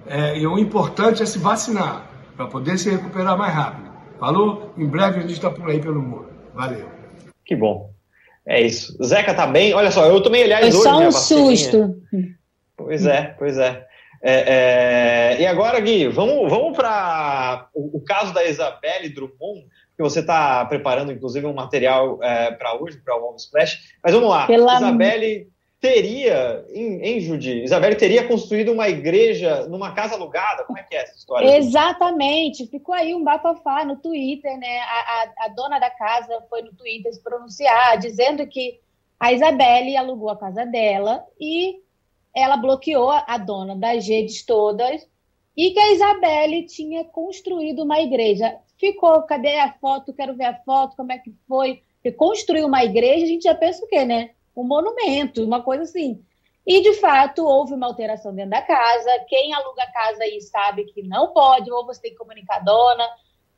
É, 0.08 0.38
e 0.38 0.48
o 0.48 0.58
importante 0.58 1.22
é 1.22 1.25
se 1.25 1.38
vacinar, 1.38 2.10
para 2.36 2.48
poder 2.48 2.77
se 2.79 2.89
recuperar 2.89 3.38
mais 3.38 3.53
rápido. 3.53 3.91
Falou? 4.20 4.74
Em 4.75 4.88
breve 4.88 5.20
a 5.20 5.22
gente 5.22 5.34
está 5.34 5.50
por 5.50 5.70
aí 5.70 5.79
pelo 5.79 6.01
mundo. 6.01 6.31
Valeu. 6.53 6.89
Que 7.46 7.55
bom. 7.55 7.91
É 8.46 8.62
isso. 8.62 8.98
Zeca 9.03 9.34
tá 9.34 9.48
bem? 9.48 9.74
Olha 9.74 9.91
só, 9.91 10.05
eu 10.08 10.22
tomei, 10.22 10.43
aliás, 10.43 10.75
Foi 10.75 10.75
hoje. 10.75 10.84
só 10.84 11.00
um 11.00 11.12
susto. 11.12 12.01
Pois 12.75 13.05
é, 13.05 13.36
pois 13.38 13.58
é. 13.58 13.86
é, 14.24 15.36
é... 15.38 15.41
E 15.41 15.46
agora, 15.46 15.79
Gui, 15.79 16.08
vamos, 16.08 16.50
vamos 16.50 16.75
para 16.75 17.70
o, 17.74 17.98
o, 17.98 18.01
caso 18.01 18.34
da 18.34 18.43
Isabelle 18.43 19.10
Drummond, 19.10 19.65
que 19.96 20.01
você 20.01 20.22
está 20.22 20.65
preparando, 20.65 21.12
inclusive, 21.12 21.46
um 21.46 21.53
material 21.53 22.20
é, 22.24 22.51
para 22.51 22.75
hoje, 22.81 22.98
para 22.98 23.15
o 23.15 23.27
Home 23.27 23.38
Splash. 23.38 23.77
Mas 24.03 24.13
vamos 24.13 24.29
lá. 24.29 24.48
Pela... 24.48 24.77
Isabelle 24.77 25.48
teria, 25.81 26.63
em, 26.69 27.01
em 27.01 27.17
Isabelle 27.63 27.95
teria 27.95 28.27
construído 28.27 28.71
uma 28.71 28.88
igreja 28.88 29.65
numa 29.67 29.91
casa 29.93 30.13
alugada? 30.13 30.63
Como 30.63 30.77
é 30.77 30.83
que 30.83 30.95
é 30.95 31.01
essa 31.01 31.17
história? 31.17 31.57
Exatamente, 31.57 32.67
ficou 32.67 32.93
aí 32.93 33.15
um 33.15 33.23
bafafá 33.23 33.83
no 33.83 33.97
Twitter, 33.97 34.55
né? 34.59 34.79
A, 34.79 34.83
a, 34.85 35.45
a, 35.45 35.47
dona 35.47 35.79
da 35.79 35.89
casa 35.89 36.39
foi 36.47 36.61
no 36.61 36.71
Twitter 36.71 37.11
se 37.11 37.23
pronunciar, 37.23 37.97
dizendo 37.97 38.45
que 38.45 38.79
a 39.19 39.33
Isabelle 39.33 39.97
alugou 39.97 40.29
a 40.29 40.38
casa 40.38 40.67
dela 40.67 41.25
e 41.39 41.79
ela 42.33 42.57
bloqueou 42.57 43.09
a 43.09 43.38
dona 43.39 43.75
das 43.75 44.07
redes 44.07 44.45
todas 44.45 45.09
e 45.57 45.71
que 45.71 45.79
a 45.79 45.93
Isabelle 45.93 46.63
tinha 46.67 47.03
construído 47.05 47.81
uma 47.81 48.00
igreja. 48.00 48.55
Ficou, 48.77 49.23
cadê 49.23 49.57
a 49.57 49.73
foto? 49.73 50.13
Quero 50.13 50.35
ver 50.35 50.45
a 50.45 50.61
foto, 50.63 50.95
como 50.95 51.11
é 51.11 51.17
que 51.17 51.33
foi? 51.47 51.81
Porque 51.95 52.11
construir 52.11 52.63
uma 52.63 52.83
igreja, 52.83 53.25
a 53.25 53.27
gente 53.27 53.43
já 53.43 53.55
pensa 53.55 53.83
o 53.83 53.88
quê, 53.88 54.05
né? 54.05 54.29
Um 54.55 54.63
monumento, 54.63 55.43
uma 55.43 55.62
coisa 55.62 55.84
assim. 55.84 56.24
E, 56.65 56.81
de 56.81 56.93
fato, 56.96 57.46
houve 57.46 57.74
uma 57.74 57.88
alteração 57.88 58.34
dentro 58.34 58.51
da 58.51 58.62
casa. 58.62 59.25
Quem 59.27 59.53
aluga 59.53 59.81
a 59.84 59.91
casa 59.91 60.24
aí 60.24 60.39
sabe 60.41 60.86
que 60.86 61.01
não 61.01 61.34
pode, 61.34 61.72
ou 61.72 61.86
você 61.86 62.01
tem 62.01 62.12
que 62.12 62.17
comunicar 62.17 62.58
a 62.58 62.60
dona. 62.60 63.03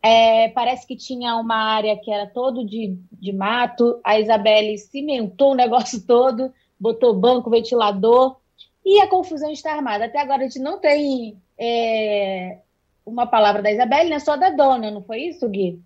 É, 0.01 0.49
parece 0.49 0.85
que 0.85 0.95
tinha 0.95 1.35
uma 1.37 1.55
área 1.55 1.97
que 1.97 2.11
era 2.11 2.27
todo 2.27 2.65
de, 2.65 2.97
de 3.11 3.33
mato. 3.33 3.99
A 4.03 4.19
Isabelle 4.19 4.77
cimentou 4.77 5.51
o 5.51 5.55
negócio 5.57 6.05
todo, 6.05 6.53
botou 6.79 7.13
banco, 7.13 7.49
ventilador. 7.49 8.37
E 8.85 8.99
a 8.99 9.07
confusão 9.07 9.49
está 9.49 9.73
armada. 9.73 10.05
Até 10.05 10.19
agora 10.19 10.43
a 10.43 10.47
gente 10.47 10.59
não 10.59 10.79
tem 10.79 11.41
é, 11.57 12.59
uma 13.05 13.27
palavra 13.27 13.61
da 13.61 13.71
Isabelle, 13.71 14.09
né? 14.09 14.19
Só 14.19 14.35
da 14.35 14.49
dona, 14.49 14.91
não 14.91 15.01
foi 15.03 15.23
isso, 15.23 15.47
Gui? 15.49 15.81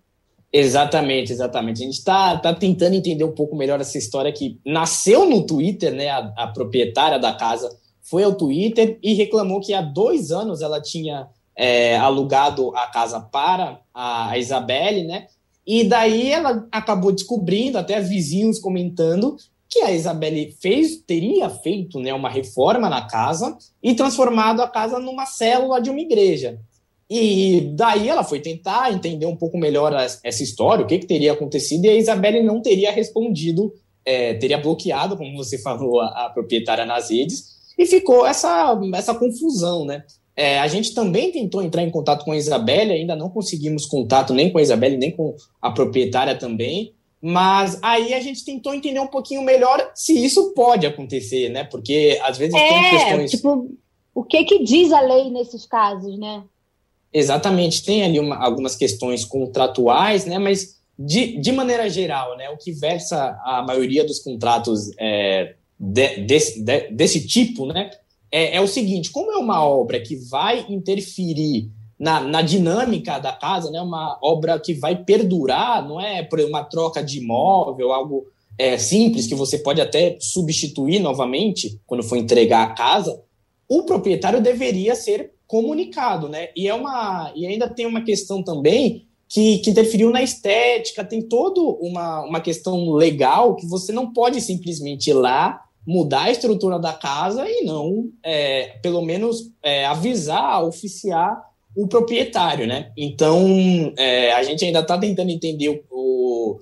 Exatamente, 0.52 1.30
exatamente. 1.30 1.82
A 1.82 1.84
gente 1.84 1.98
está 1.98 2.36
tá 2.38 2.54
tentando 2.54 2.94
entender 2.94 3.24
um 3.24 3.34
pouco 3.34 3.54
melhor 3.54 3.80
essa 3.80 3.98
história 3.98 4.32
que 4.32 4.58
nasceu 4.64 5.28
no 5.28 5.46
Twitter, 5.46 5.92
né? 5.92 6.08
A, 6.08 6.32
a, 6.36 6.46
proprietária 6.46 7.18
da 7.18 7.34
casa 7.34 7.70
foi 8.00 8.24
ao 8.24 8.34
Twitter 8.34 8.98
e 9.02 9.12
reclamou 9.12 9.60
que 9.60 9.74
há 9.74 9.82
dois 9.82 10.30
anos 10.30 10.62
ela 10.62 10.80
tinha 10.80 11.28
é, 11.54 11.98
alugado 11.98 12.74
a 12.74 12.86
casa 12.86 13.20
para 13.20 13.80
a, 13.92 14.38
Isabelle, 14.38 15.04
né? 15.04 15.26
E 15.66 15.84
daí 15.84 16.32
ela 16.32 16.66
acabou 16.72 17.12
descobrindo, 17.12 17.76
até 17.76 18.00
vizinhos 18.00 18.58
comentando, 18.58 19.36
que 19.68 19.80
a 19.80 19.92
Isabelle 19.92 20.56
fez, 20.62 20.96
teria 20.96 21.50
feito 21.50 22.00
né, 22.00 22.14
uma 22.14 22.30
reforma 22.30 22.88
na 22.88 23.06
casa 23.06 23.54
e 23.82 23.94
transformado 23.94 24.62
a 24.62 24.68
casa 24.68 24.98
numa 24.98 25.26
célula 25.26 25.78
de 25.78 25.90
uma 25.90 26.00
igreja. 26.00 26.58
E 27.10 27.72
daí 27.74 28.08
ela 28.08 28.22
foi 28.22 28.40
tentar 28.40 28.92
entender 28.92 29.24
um 29.24 29.36
pouco 29.36 29.56
melhor 29.56 29.94
essa 29.94 30.42
história, 30.42 30.84
o 30.84 30.86
que, 30.86 30.98
que 30.98 31.06
teria 31.06 31.32
acontecido, 31.32 31.86
e 31.86 31.88
a 31.88 31.94
Isabelle 31.94 32.42
não 32.42 32.60
teria 32.60 32.92
respondido, 32.92 33.72
é, 34.04 34.34
teria 34.34 34.58
bloqueado, 34.58 35.16
como 35.16 35.36
você 35.36 35.58
falou, 35.62 36.00
a, 36.00 36.26
a, 36.26 36.30
proprietária 36.30 36.84
nas 36.84 37.10
redes, 37.10 37.56
e 37.78 37.86
ficou 37.86 38.26
essa, 38.26 38.78
essa 38.94 39.14
confusão, 39.14 39.84
né? 39.86 40.04
É, 40.36 40.58
a 40.60 40.68
gente 40.68 40.94
também 40.94 41.32
tentou 41.32 41.62
entrar 41.62 41.82
em 41.82 41.90
contato 41.90 42.24
com 42.24 42.32
a 42.32 42.36
Isabelle, 42.36 42.92
ainda 42.92 43.16
não 43.16 43.28
conseguimos 43.28 43.86
contato 43.86 44.32
nem 44.32 44.52
com 44.52 44.58
a 44.58 44.62
Isabelle, 44.62 44.96
nem 44.96 45.10
com 45.10 45.34
a 45.60 45.70
proprietária 45.70 46.36
também, 46.36 46.92
mas 47.20 47.78
aí 47.82 48.14
a 48.14 48.20
gente 48.20 48.44
tentou 48.44 48.72
entender 48.72 49.00
um 49.00 49.08
pouquinho 49.08 49.42
melhor 49.42 49.90
se 49.94 50.24
isso 50.24 50.52
pode 50.54 50.86
acontecer, 50.86 51.48
né? 51.48 51.64
Porque 51.64 52.20
às 52.22 52.38
vezes 52.38 52.54
é, 52.54 52.68
tem 52.68 52.90
questões. 52.90 53.30
Tipo, 53.32 53.68
o 54.14 54.22
que 54.22 54.44
que 54.44 54.62
diz 54.62 54.92
a 54.92 55.00
lei 55.00 55.28
nesses 55.30 55.66
casos, 55.66 56.16
né? 56.16 56.44
Exatamente, 57.12 57.84
tem 57.84 58.02
ali 58.02 58.20
uma, 58.20 58.36
algumas 58.36 58.76
questões 58.76 59.24
contratuais, 59.24 60.26
né? 60.26 60.38
Mas 60.38 60.78
de, 60.98 61.38
de 61.38 61.52
maneira 61.52 61.88
geral, 61.88 62.36
né? 62.36 62.50
O 62.50 62.56
que 62.56 62.72
versa 62.72 63.38
a 63.44 63.62
maioria 63.62 64.04
dos 64.04 64.18
contratos 64.18 64.90
é, 64.98 65.54
de, 65.78 66.16
desse, 66.22 66.62
de, 66.62 66.90
desse 66.90 67.26
tipo, 67.26 67.66
né? 67.66 67.90
É, 68.30 68.56
é 68.56 68.60
o 68.60 68.66
seguinte: 68.66 69.10
como 69.10 69.32
é 69.32 69.36
uma 69.36 69.64
obra 69.64 70.00
que 70.00 70.16
vai 70.16 70.66
interferir 70.68 71.70
na, 71.98 72.20
na 72.20 72.42
dinâmica 72.42 73.18
da 73.18 73.32
casa, 73.32 73.70
né? 73.70 73.80
Uma 73.80 74.18
obra 74.22 74.58
que 74.58 74.74
vai 74.74 74.96
perdurar, 74.96 75.86
não 75.86 76.00
é 76.00 76.22
por 76.22 76.40
uma 76.40 76.64
troca 76.64 77.02
de 77.02 77.18
imóvel, 77.18 77.92
algo 77.92 78.26
é, 78.58 78.76
simples 78.76 79.26
que 79.26 79.34
você 79.34 79.58
pode 79.58 79.80
até 79.80 80.18
substituir 80.20 80.98
novamente 80.98 81.80
quando 81.86 82.02
for 82.02 82.16
entregar 82.16 82.64
a 82.64 82.74
casa. 82.74 83.22
O 83.68 83.84
proprietário 83.84 84.42
deveria 84.42 84.94
ser 84.94 85.32
comunicado, 85.48 86.28
né? 86.28 86.50
E 86.54 86.68
é 86.68 86.74
uma 86.74 87.32
e 87.34 87.46
ainda 87.46 87.68
tem 87.68 87.86
uma 87.86 88.02
questão 88.02 88.42
também 88.42 89.08
que, 89.28 89.58
que 89.58 89.70
interferiu 89.70 90.10
na 90.10 90.22
estética, 90.22 91.04
tem 91.04 91.20
toda 91.20 91.60
uma, 91.60 92.22
uma 92.22 92.40
questão 92.40 92.92
legal 92.92 93.56
que 93.56 93.66
você 93.66 93.90
não 93.92 94.12
pode 94.12 94.40
simplesmente 94.40 95.10
ir 95.10 95.14
lá 95.14 95.64
mudar 95.86 96.24
a 96.24 96.30
estrutura 96.30 96.78
da 96.78 96.92
casa 96.92 97.48
e 97.48 97.64
não, 97.64 98.10
é, 98.22 98.76
pelo 98.82 99.00
menos, 99.00 99.50
é, 99.62 99.86
avisar, 99.86 100.62
oficiar 100.62 101.42
o 101.74 101.88
proprietário, 101.88 102.66
né? 102.66 102.92
Então, 102.94 103.92
é, 103.96 104.32
a 104.32 104.42
gente 104.42 104.64
ainda 104.64 104.80
está 104.80 104.98
tentando 104.98 105.30
entender 105.30 105.70
o, 105.70 105.82
o, 105.90 106.58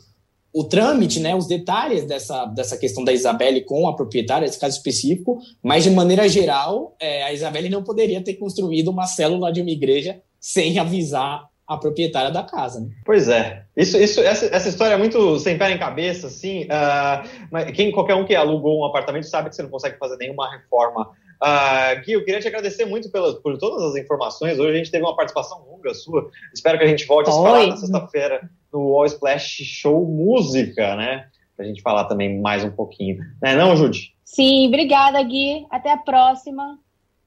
o, 0.61 0.65
trâmite, 0.65 1.21
né? 1.21 1.35
Os 1.35 1.47
detalhes 1.47 2.05
dessa, 2.05 2.47
dessa 2.47 2.77
questão 2.77 3.05
da 3.05 3.13
Isabelle 3.13 3.63
com 3.63 3.89
a 3.89 3.95
proprietária, 3.95 4.47
esse 4.47 4.59
caso 4.59 4.77
específico, 4.77 5.39
mas 5.63 5.85
de 5.85 5.91
maneira 5.91 6.29
geral, 6.29 6.97
é, 7.01 7.25
a 7.25 7.33
Isabelle 7.33 7.69
não 7.69 7.83
poderia 7.83 8.23
ter 8.23 8.35
construído 8.35 8.89
uma 8.89 9.07
célula 9.07 9.53
de 9.53 9.61
uma 9.61 9.71
igreja 9.71 10.21
sem 10.41 10.79
avisar 10.79 11.47
a 11.67 11.77
proprietária 11.77 12.31
da 12.31 12.43
casa. 12.45 12.81
Né? 12.81 12.89
Pois 13.05 13.29
é. 13.29 13.65
Isso, 13.77 13.99
isso, 13.99 14.21
essa, 14.21 14.47
essa 14.47 14.69
história 14.69 14.95
é 14.95 14.99
muito 14.99 15.39
sem 15.41 15.59
pé 15.59 15.73
em 15.73 15.79
cabeça, 15.79 16.29
assim. 16.29 16.65
Uh, 16.65 17.29
mas 17.51 17.71
quem, 17.73 17.91
qualquer 17.91 18.15
um 18.15 18.25
que 18.25 18.35
alugou 18.35 18.81
um 18.81 18.85
apartamento 18.85 19.27
sabe 19.27 19.49
que 19.51 19.57
você 19.57 19.63
não 19.63 19.71
consegue 19.71 19.99
fazer 19.99 20.17
nenhuma 20.17 20.51
reforma 20.51 21.11
Uh, 21.43 22.01
Gui, 22.03 22.13
eu 22.13 22.25
queria 22.25 22.41
te 22.41 22.49
agradecer 22.49 22.87
muito 22.87 23.11
pelas, 23.11 23.35
por 23.37 23.59
todas 23.59 23.83
as 23.91 23.97
informações. 23.97 24.59
Hoje 24.59 24.71
a 24.71 24.79
gente 24.79 24.91
teve 24.91 25.05
uma 25.05 25.15
participação 25.15 25.63
longa 25.69 25.93
sua. 25.93 26.31
Espero 26.55 26.79
que 26.79 26.85
a 26.85 26.89
gente 26.89 27.07
volte 27.07 27.29
a 27.29 27.33
se 27.33 27.39
falar 27.39 27.67
na 27.67 27.77
sexta-feira 27.77 28.51
no 28.73 28.94
All 28.94 29.06
Splash 29.06 29.62
Show 29.64 30.04
Música, 30.06 30.96
né? 30.96 31.28
Pra 31.56 31.64
gente 31.64 31.80
falar 31.82 32.04
também 32.04 32.40
mais 32.40 32.64
um 32.64 32.70
pouquinho. 32.70 33.18
Não 33.42 33.50
é 33.50 33.56
não, 33.56 33.76
Judy? 33.76 34.14
Sim, 34.25 34.68
obrigada, 34.68 35.23
Gui. 35.23 35.66
Até 35.70 35.92
a 35.92 35.96
próxima. 35.96 36.78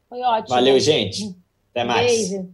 Foi 0.08 0.22
ótimo. 0.22 0.50
Valeu, 0.50 0.80
gente. 0.80 1.36
Até 1.72 1.84
mais. 1.84 2.30
Beijo. 2.30 2.50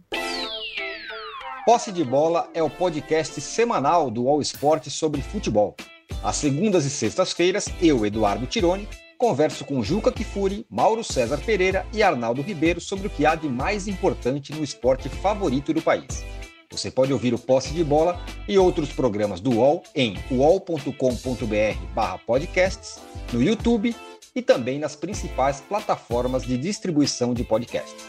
Posse 1.66 1.90
de 1.90 2.04
Bola 2.04 2.48
é 2.54 2.62
o 2.62 2.70
podcast 2.70 3.40
semanal 3.40 4.10
do 4.10 4.28
All 4.28 4.40
Sport 4.40 4.88
sobre 4.88 5.20
futebol. 5.20 5.74
Às 6.22 6.36
segundas 6.36 6.84
e 6.84 6.90
sextas-feiras, 6.90 7.66
eu, 7.82 8.06
Eduardo 8.06 8.46
Tironi, 8.46 8.88
converso 9.18 9.64
com 9.64 9.82
Juca 9.82 10.12
Kifuri, 10.12 10.64
Mauro 10.70 11.02
César 11.02 11.38
Pereira 11.38 11.84
e 11.92 12.02
Arnaldo 12.02 12.40
Ribeiro 12.40 12.80
sobre 12.80 13.08
o 13.08 13.10
que 13.10 13.26
há 13.26 13.34
de 13.34 13.48
mais 13.48 13.88
importante 13.88 14.52
no 14.52 14.62
esporte 14.62 15.08
favorito 15.08 15.74
do 15.74 15.82
país. 15.82 16.24
Você 16.76 16.90
pode 16.90 17.10
ouvir 17.10 17.32
o 17.32 17.38
Posse 17.38 17.72
de 17.72 17.82
Bola 17.82 18.20
e 18.46 18.58
outros 18.58 18.92
programas 18.92 19.40
do 19.40 19.52
UOL 19.52 19.82
em 19.94 20.18
uol.com.br/podcasts, 20.30 23.00
no 23.32 23.42
YouTube 23.42 23.96
e 24.34 24.42
também 24.42 24.78
nas 24.78 24.94
principais 24.94 25.62
plataformas 25.62 26.42
de 26.42 26.58
distribuição 26.58 27.32
de 27.32 27.44
podcasts. 27.44 28.06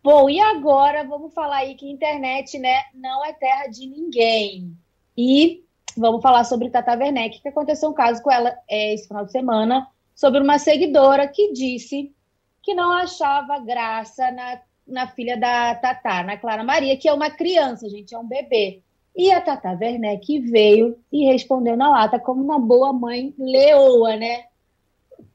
Bom, 0.00 0.30
e 0.30 0.40
agora 0.40 1.02
vamos 1.02 1.34
falar 1.34 1.56
aí 1.56 1.74
que 1.74 1.90
internet, 1.90 2.56
né, 2.60 2.84
não 2.94 3.24
é 3.24 3.32
terra 3.32 3.66
de 3.66 3.88
ninguém. 3.88 4.76
E 5.18 5.64
vamos 5.96 6.22
falar 6.22 6.44
sobre 6.44 6.70
Tata 6.70 6.96
Werneck, 6.96 7.42
que 7.42 7.48
aconteceu 7.48 7.90
um 7.90 7.94
caso 7.94 8.22
com 8.22 8.30
ela 8.30 8.56
é, 8.70 8.94
esse 8.94 9.08
final 9.08 9.24
de 9.24 9.32
semana, 9.32 9.88
sobre 10.14 10.40
uma 10.40 10.60
seguidora 10.60 11.26
que 11.26 11.52
disse 11.52 12.14
que 12.62 12.74
não 12.74 12.92
achava 12.92 13.58
graça 13.58 14.30
na, 14.30 14.60
na 14.86 15.06
filha 15.08 15.36
da 15.36 15.74
Tata, 15.74 16.22
na 16.22 16.36
Clara 16.36 16.64
Maria, 16.64 16.96
que 16.96 17.08
é 17.08 17.12
uma 17.12 17.30
criança, 17.30 17.88
gente, 17.88 18.14
é 18.14 18.18
um 18.18 18.26
bebê. 18.26 18.82
E 19.14 19.30
a 19.30 19.40
Tata 19.40 19.76
Werneck 19.78 20.38
veio 20.40 20.98
e 21.12 21.24
respondeu 21.26 21.76
na 21.76 21.90
lata 21.90 22.18
como 22.18 22.42
uma 22.42 22.58
boa 22.58 22.92
mãe 22.92 23.34
leoa, 23.38 24.16
né? 24.16 24.44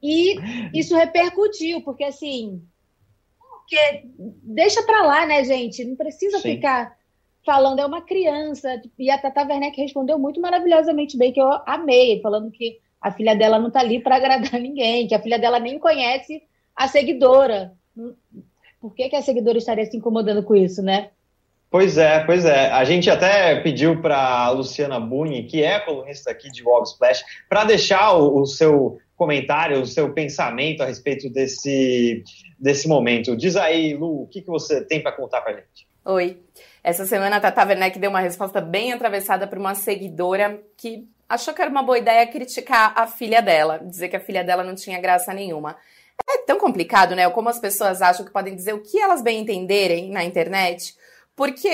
E 0.01 0.35
isso 0.73 0.95
repercutiu, 0.95 1.81
porque 1.81 2.03
assim, 2.03 2.61
porque 3.67 4.03
deixa 4.43 4.81
pra 4.83 5.03
lá, 5.03 5.25
né, 5.25 5.43
gente? 5.43 5.83
Não 5.83 5.95
precisa 5.95 6.39
Sim. 6.39 6.55
ficar 6.55 6.97
falando, 7.45 7.79
é 7.79 7.85
uma 7.85 8.01
criança. 8.01 8.81
E 8.97 9.11
a 9.11 9.17
Tata 9.17 9.45
Werneck 9.45 9.79
respondeu 9.79 10.17
muito 10.17 10.41
maravilhosamente 10.41 11.17
bem, 11.17 11.31
que 11.31 11.41
eu 11.41 11.49
amei, 11.65 12.21
falando 12.21 12.49
que 12.51 12.79
a 12.99 13.11
filha 13.11 13.35
dela 13.35 13.59
não 13.59 13.67
está 13.67 13.81
ali 13.81 13.99
para 13.99 14.15
agradar 14.15 14.53
ninguém, 14.59 15.07
que 15.07 15.15
a 15.15 15.21
filha 15.21 15.37
dela 15.37 15.59
nem 15.59 15.77
conhece 15.77 16.41
a 16.75 16.87
seguidora. 16.87 17.73
Por 18.79 18.93
que, 18.93 19.09
que 19.09 19.15
a 19.15 19.21
seguidora 19.21 19.57
estaria 19.57 19.85
se 19.85 19.97
incomodando 19.97 20.43
com 20.43 20.55
isso, 20.55 20.81
né? 20.81 21.09
Pois 21.69 21.97
é, 21.97 22.23
pois 22.23 22.45
é. 22.45 22.71
A 22.71 22.83
gente 22.85 23.09
até 23.09 23.59
pediu 23.61 24.01
para 24.01 24.17
a 24.17 24.49
Luciana 24.51 24.99
Buni, 24.99 25.43
que 25.43 25.63
é 25.63 25.79
colunista 25.79 26.31
aqui 26.31 26.49
de 26.49 26.63
Wall 26.63 26.83
Splash, 26.83 27.23
para 27.49 27.65
deixar 27.65 28.13
o, 28.13 28.41
o, 28.41 28.45
seu 28.45 28.97
comentário, 29.17 29.81
o 29.81 29.85
seu 29.85 30.13
pensamento 30.13 30.81
a 30.81 30.85
respeito 30.85 31.29
desse, 31.29 32.23
desse 32.57 32.87
momento. 32.87 33.35
Diz 33.35 33.57
aí, 33.57 33.93
Lu, 33.95 34.23
o 34.23 34.27
que, 34.27 34.41
que 34.41 34.47
você 34.47 34.81
tem 34.81 35.01
para 35.01 35.11
contar 35.11 35.41
para 35.41 35.51
a 35.51 35.55
gente? 35.55 35.87
Oi. 36.05 36.37
Essa 36.81 37.05
semana 37.05 37.35
a 37.35 37.41
Tata 37.41 37.65
Werneck 37.65 37.99
deu 37.99 38.09
uma 38.09 38.21
resposta 38.21 38.61
bem 38.61 38.93
atravessada 38.93 39.45
para 39.45 39.59
uma 39.59 39.75
seguidora 39.75 40.61
que 40.77 41.05
achou 41.27 41.53
que 41.53 41.61
era 41.61 41.69
uma 41.69 41.83
boa 41.83 41.97
ideia 41.97 42.25
criticar 42.27 42.93
a 42.95 43.05
filha 43.05 43.41
dela, 43.41 43.79
dizer 43.79 44.07
que 44.07 44.15
a 44.15 44.21
filha 44.21 44.41
dela 44.41 44.63
não 44.63 44.73
tinha 44.73 45.01
graça 45.01 45.33
nenhuma. 45.33 45.75
É 46.29 46.39
tão 46.39 46.57
complicado, 46.57 47.15
né? 47.15 47.29
Como 47.29 47.49
as 47.49 47.59
pessoas 47.59 48.01
acham 48.01 48.25
que 48.25 48.31
podem 48.31 48.55
dizer 48.55 48.73
o 48.73 48.81
que 48.81 48.99
elas 48.99 49.21
bem 49.21 49.41
entenderem 49.41 50.09
na 50.09 50.23
internet. 50.23 50.95
Porque 51.37 51.69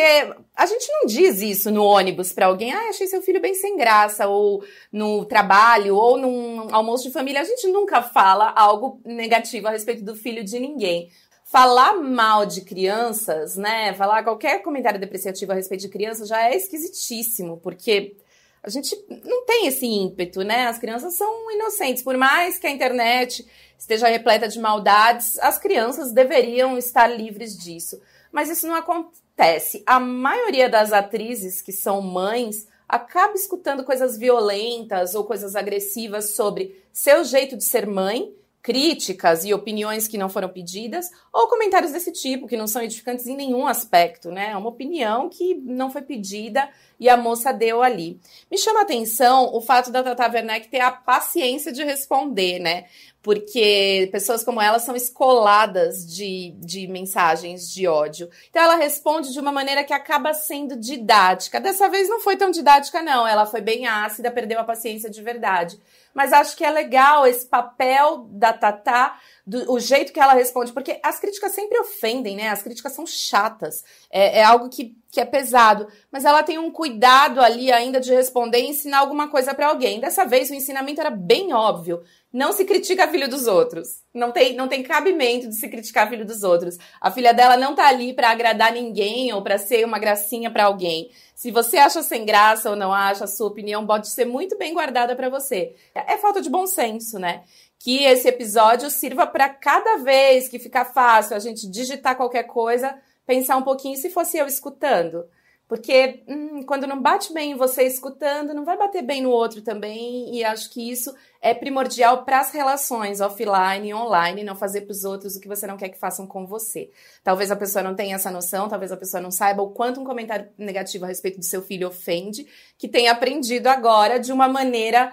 a 0.53 0.65
gente 0.65 0.91
não 0.91 1.07
diz 1.07 1.41
isso 1.41 1.71
no 1.71 1.85
ônibus 1.85 2.33
para 2.33 2.47
alguém, 2.47 2.73
ah, 2.73 2.89
achei 2.89 3.07
seu 3.07 3.21
filho 3.21 3.39
bem 3.39 3.55
sem 3.55 3.77
graça, 3.77 4.27
ou 4.27 4.61
no 4.91 5.23
trabalho, 5.23 5.95
ou 5.95 6.17
num 6.17 6.67
almoço 6.75 7.05
de 7.05 7.13
família. 7.13 7.39
A 7.39 7.45
gente 7.45 7.69
nunca 7.69 8.01
fala 8.01 8.51
algo 8.53 8.99
negativo 9.05 9.69
a 9.69 9.71
respeito 9.71 10.03
do 10.03 10.15
filho 10.15 10.43
de 10.43 10.59
ninguém. 10.59 11.09
Falar 11.45 11.93
mal 11.93 12.45
de 12.45 12.59
crianças, 12.61 13.55
né? 13.55 13.93
Falar 13.93 14.23
qualquer 14.23 14.61
comentário 14.61 14.99
depreciativo 14.99 15.53
a 15.53 15.55
respeito 15.55 15.81
de 15.81 15.89
crianças 15.89 16.27
já 16.27 16.49
é 16.49 16.57
esquisitíssimo, 16.57 17.57
porque 17.63 18.17
a 18.63 18.69
gente 18.69 18.95
não 19.25 19.45
tem 19.45 19.67
esse 19.67 19.85
ímpeto, 19.85 20.41
né? 20.41 20.67
As 20.67 20.79
crianças 20.79 21.15
são 21.15 21.51
inocentes, 21.51 22.01
por 22.01 22.17
mais 22.17 22.57
que 22.57 22.65
a 22.65 22.71
internet 22.71 23.45
esteja 23.77 24.07
repleta 24.07 24.47
de 24.47 24.57
maldades, 24.57 25.37
as 25.39 25.59
crianças 25.59 26.13
deveriam 26.13 26.77
estar 26.77 27.07
livres 27.07 27.57
disso. 27.57 28.01
Mas 28.31 28.49
isso 28.49 28.65
não 28.65 28.75
acontece. 28.75 29.83
A 29.85 29.99
maioria 29.99 30.69
das 30.69 30.93
atrizes 30.93 31.61
que 31.61 31.73
são 31.73 32.01
mães 32.01 32.65
acaba 32.87 33.33
escutando 33.33 33.83
coisas 33.83 34.17
violentas 34.17 35.13
ou 35.13 35.25
coisas 35.25 35.55
agressivas 35.55 36.35
sobre 36.35 36.81
seu 36.93 37.25
jeito 37.25 37.57
de 37.57 37.65
ser 37.65 37.85
mãe, 37.85 38.33
críticas 38.63 39.43
e 39.43 39.53
opiniões 39.53 40.07
que 40.07 40.17
não 40.17 40.29
foram 40.29 40.47
pedidas, 40.47 41.11
ou 41.33 41.49
comentários 41.49 41.91
desse 41.91 42.13
tipo, 42.13 42.47
que 42.47 42.55
não 42.55 42.65
são 42.65 42.81
edificantes 42.81 43.27
em 43.27 43.35
nenhum 43.35 43.67
aspecto, 43.67 44.31
né? 44.31 44.51
É 44.51 44.57
uma 44.57 44.69
opinião 44.69 45.29
que 45.29 45.53
não 45.55 45.91
foi 45.91 46.01
pedida 46.01 46.69
e 46.97 47.09
a 47.09 47.17
moça 47.17 47.51
deu 47.51 47.83
ali. 47.83 48.21
Me 48.49 48.57
chama 48.57 48.79
a 48.79 48.83
atenção 48.83 49.53
o 49.53 49.59
fato 49.59 49.91
da 49.91 50.01
Tata 50.01 50.31
Werneck 50.33 50.69
ter 50.69 50.79
a 50.79 50.91
paciência 50.91 51.73
de 51.73 51.83
responder, 51.83 52.59
né? 52.59 52.85
porque 53.23 54.09
pessoas 54.11 54.43
como 54.43 54.61
ela 54.61 54.79
são 54.79 54.97
escoladas 54.97 56.05
de, 56.05 56.53
de 56.57 56.87
mensagens 56.89 57.71
de 57.71 57.87
ódio. 57.87 58.29
Então 58.49 58.61
ela 58.61 58.75
responde 58.75 59.31
de 59.31 59.39
uma 59.39 59.51
maneira 59.51 59.81
que 59.85 59.93
acaba 59.93 60.33
sendo 60.33 60.75
didática. 60.75 61.61
Dessa 61.61 61.87
vez 61.87 62.09
não 62.09 62.19
foi 62.19 62.35
tão 62.35 62.51
didática, 62.51 63.01
não. 63.01 63.25
Ela 63.25 63.45
foi 63.45 63.61
bem 63.61 63.87
ácida, 63.87 64.29
perdeu 64.29 64.59
a 64.59 64.65
paciência 64.65 65.09
de 65.09 65.21
verdade. 65.21 65.79
Mas 66.13 66.31
acho 66.31 66.55
que 66.55 66.63
é 66.63 66.69
legal 66.69 67.25
esse 67.25 67.45
papel 67.45 68.27
da 68.29 68.53
Tatá, 68.53 69.19
do, 69.45 69.71
o 69.71 69.79
jeito 69.79 70.13
que 70.13 70.19
ela 70.19 70.33
responde, 70.33 70.71
porque 70.71 70.99
as 71.03 71.19
críticas 71.19 71.53
sempre 71.53 71.79
ofendem, 71.79 72.35
né? 72.35 72.49
As 72.49 72.61
críticas 72.61 72.93
são 72.93 73.05
chatas. 73.05 73.83
É, 74.11 74.39
é 74.39 74.43
algo 74.43 74.69
que, 74.69 74.95
que 75.11 75.19
é 75.19 75.25
pesado. 75.25 75.87
Mas 76.11 76.25
ela 76.25 76.43
tem 76.43 76.59
um 76.59 76.71
cuidado 76.71 77.41
ali 77.41 77.71
ainda 77.71 77.99
de 77.99 78.13
responder 78.13 78.59
e 78.59 78.69
ensinar 78.69 78.99
alguma 78.99 79.27
coisa 79.27 79.53
para 79.53 79.67
alguém. 79.67 79.99
Dessa 79.99 80.25
vez 80.25 80.49
o 80.49 80.55
ensinamento 80.55 81.01
era 81.01 81.09
bem 81.09 81.53
óbvio 81.53 82.03
não 82.33 82.51
se 82.51 82.65
critica 82.65 83.07
filho 83.07 83.29
dos 83.29 83.45
outros. 83.45 84.01
Não 84.11 84.31
tem, 84.31 84.55
não 84.55 84.67
tem 84.67 84.81
cabimento 84.81 85.47
de 85.47 85.55
se 85.55 85.69
criticar 85.69 86.09
filho 86.09 86.25
dos 86.25 86.41
outros. 86.41 86.79
A 86.99 87.11
filha 87.11 87.31
dela 87.31 87.55
não 87.55 87.75
tá 87.75 87.87
ali 87.87 88.11
para 88.11 88.31
agradar 88.31 88.73
ninguém 88.73 89.31
ou 89.31 89.43
para 89.43 89.59
ser 89.59 89.85
uma 89.85 89.99
gracinha 89.99 90.49
para 90.49 90.65
alguém. 90.65 91.11
Se 91.43 91.51
você 91.51 91.75
acha 91.75 92.01
sem 92.01 92.25
graça 92.25 92.69
ou 92.69 92.75
não 92.77 92.93
acha, 92.93 93.25
a 93.25 93.27
sua 93.27 93.47
opinião 93.47 93.85
pode 93.85 94.07
ser 94.07 94.23
muito 94.23 94.57
bem 94.57 94.73
guardada 94.73 95.13
para 95.13 95.27
você. 95.27 95.75
É 95.93 96.17
falta 96.17 96.39
de 96.39 96.49
bom 96.49 96.65
senso, 96.65 97.19
né? 97.19 97.43
Que 97.77 98.05
esse 98.05 98.29
episódio 98.29 98.89
sirva 98.89 99.27
para 99.27 99.49
cada 99.49 99.97
vez 99.97 100.47
que 100.47 100.57
ficar 100.57 100.85
fácil 100.85 101.35
a 101.35 101.39
gente 101.39 101.69
digitar 101.69 102.15
qualquer 102.15 102.43
coisa, 102.43 102.97
pensar 103.25 103.57
um 103.57 103.61
pouquinho 103.61 103.97
se 103.97 104.09
fosse 104.09 104.37
eu 104.37 104.47
escutando. 104.47 105.25
Porque 105.73 106.21
hum, 106.27 106.61
quando 106.67 106.85
não 106.85 107.01
bate 107.01 107.33
bem 107.33 107.53
em 107.53 107.55
você 107.55 107.81
escutando, 107.81 108.53
não 108.53 108.63
vai 108.63 108.77
bater 108.77 109.01
bem 109.01 109.23
no 109.23 109.31
outro 109.31 109.59
também. 109.63 110.29
E 110.31 110.43
acho 110.43 110.69
que 110.69 110.91
isso 110.91 111.11
é 111.41 111.51
primordial 111.51 112.23
para 112.23 112.41
as 112.41 112.51
relações 112.51 113.19
offline 113.19 113.89
e 113.89 113.91
online, 113.91 114.43
não 114.43 114.55
fazer 114.55 114.81
para 114.81 114.91
os 114.91 115.03
outros 115.03 115.35
o 115.35 115.41
que 115.41 115.47
você 115.47 115.65
não 115.65 115.75
quer 115.75 115.89
que 115.89 115.97
façam 115.97 116.27
com 116.27 116.45
você. 116.45 116.91
Talvez 117.23 117.49
a 117.49 117.55
pessoa 117.55 117.81
não 117.81 117.95
tenha 117.95 118.17
essa 118.17 118.29
noção, 118.29 118.69
talvez 118.69 118.91
a 118.91 118.97
pessoa 118.97 119.19
não 119.19 119.31
saiba 119.31 119.63
o 119.63 119.71
quanto 119.71 119.99
um 119.99 120.03
comentário 120.03 120.47
negativo 120.59 121.05
a 121.05 121.07
respeito 121.07 121.39
do 121.39 121.43
seu 121.43 121.63
filho 121.63 121.87
ofende, 121.87 122.45
que 122.77 122.87
tenha 122.87 123.11
aprendido 123.11 123.65
agora 123.65 124.19
de 124.19 124.31
uma 124.31 124.47
maneira 124.47 125.11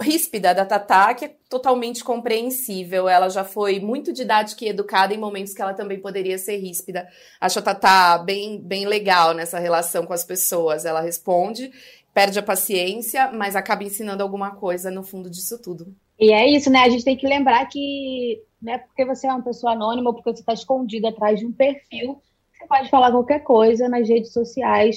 ríspida 0.00 0.54
da 0.54 0.64
Tatá, 0.64 1.14
que 1.14 1.24
é 1.26 1.34
totalmente 1.48 2.02
compreensível. 2.02 3.08
Ela 3.08 3.28
já 3.28 3.44
foi 3.44 3.80
muito 3.80 4.12
didática 4.12 4.64
e 4.64 4.68
educada 4.68 5.14
em 5.14 5.18
momentos 5.18 5.54
que 5.54 5.62
ela 5.62 5.74
também 5.74 6.00
poderia 6.00 6.38
ser 6.38 6.56
ríspida. 6.56 7.08
Acho 7.40 7.58
a 7.60 7.62
Tatá 7.62 8.18
bem, 8.18 8.60
bem 8.60 8.86
legal 8.86 9.34
nessa 9.34 9.58
relação 9.58 10.06
com 10.06 10.12
as 10.12 10.24
pessoas. 10.24 10.84
Ela 10.84 11.00
responde, 11.00 11.70
perde 12.12 12.38
a 12.38 12.42
paciência, 12.42 13.30
mas 13.32 13.56
acaba 13.56 13.84
ensinando 13.84 14.22
alguma 14.22 14.56
coisa 14.56 14.90
no 14.90 15.02
fundo 15.02 15.30
disso 15.30 15.60
tudo. 15.62 15.94
E 16.18 16.32
é 16.32 16.48
isso, 16.48 16.70
né? 16.70 16.80
A 16.80 16.88
gente 16.88 17.04
tem 17.04 17.16
que 17.16 17.26
lembrar 17.26 17.66
que 17.66 18.42
não 18.60 18.72
é 18.72 18.78
porque 18.78 19.04
você 19.04 19.26
é 19.26 19.32
uma 19.32 19.42
pessoa 19.42 19.72
anônima 19.72 20.10
ou 20.10 20.14
porque 20.14 20.32
você 20.32 20.40
está 20.40 20.52
escondido 20.52 21.06
atrás 21.06 21.38
de 21.38 21.46
um 21.46 21.52
perfil, 21.52 22.20
você 22.52 22.66
pode 22.66 22.88
falar 22.88 23.10
qualquer 23.10 23.40
coisa 23.40 23.88
nas 23.88 24.08
redes 24.08 24.32
sociais, 24.32 24.96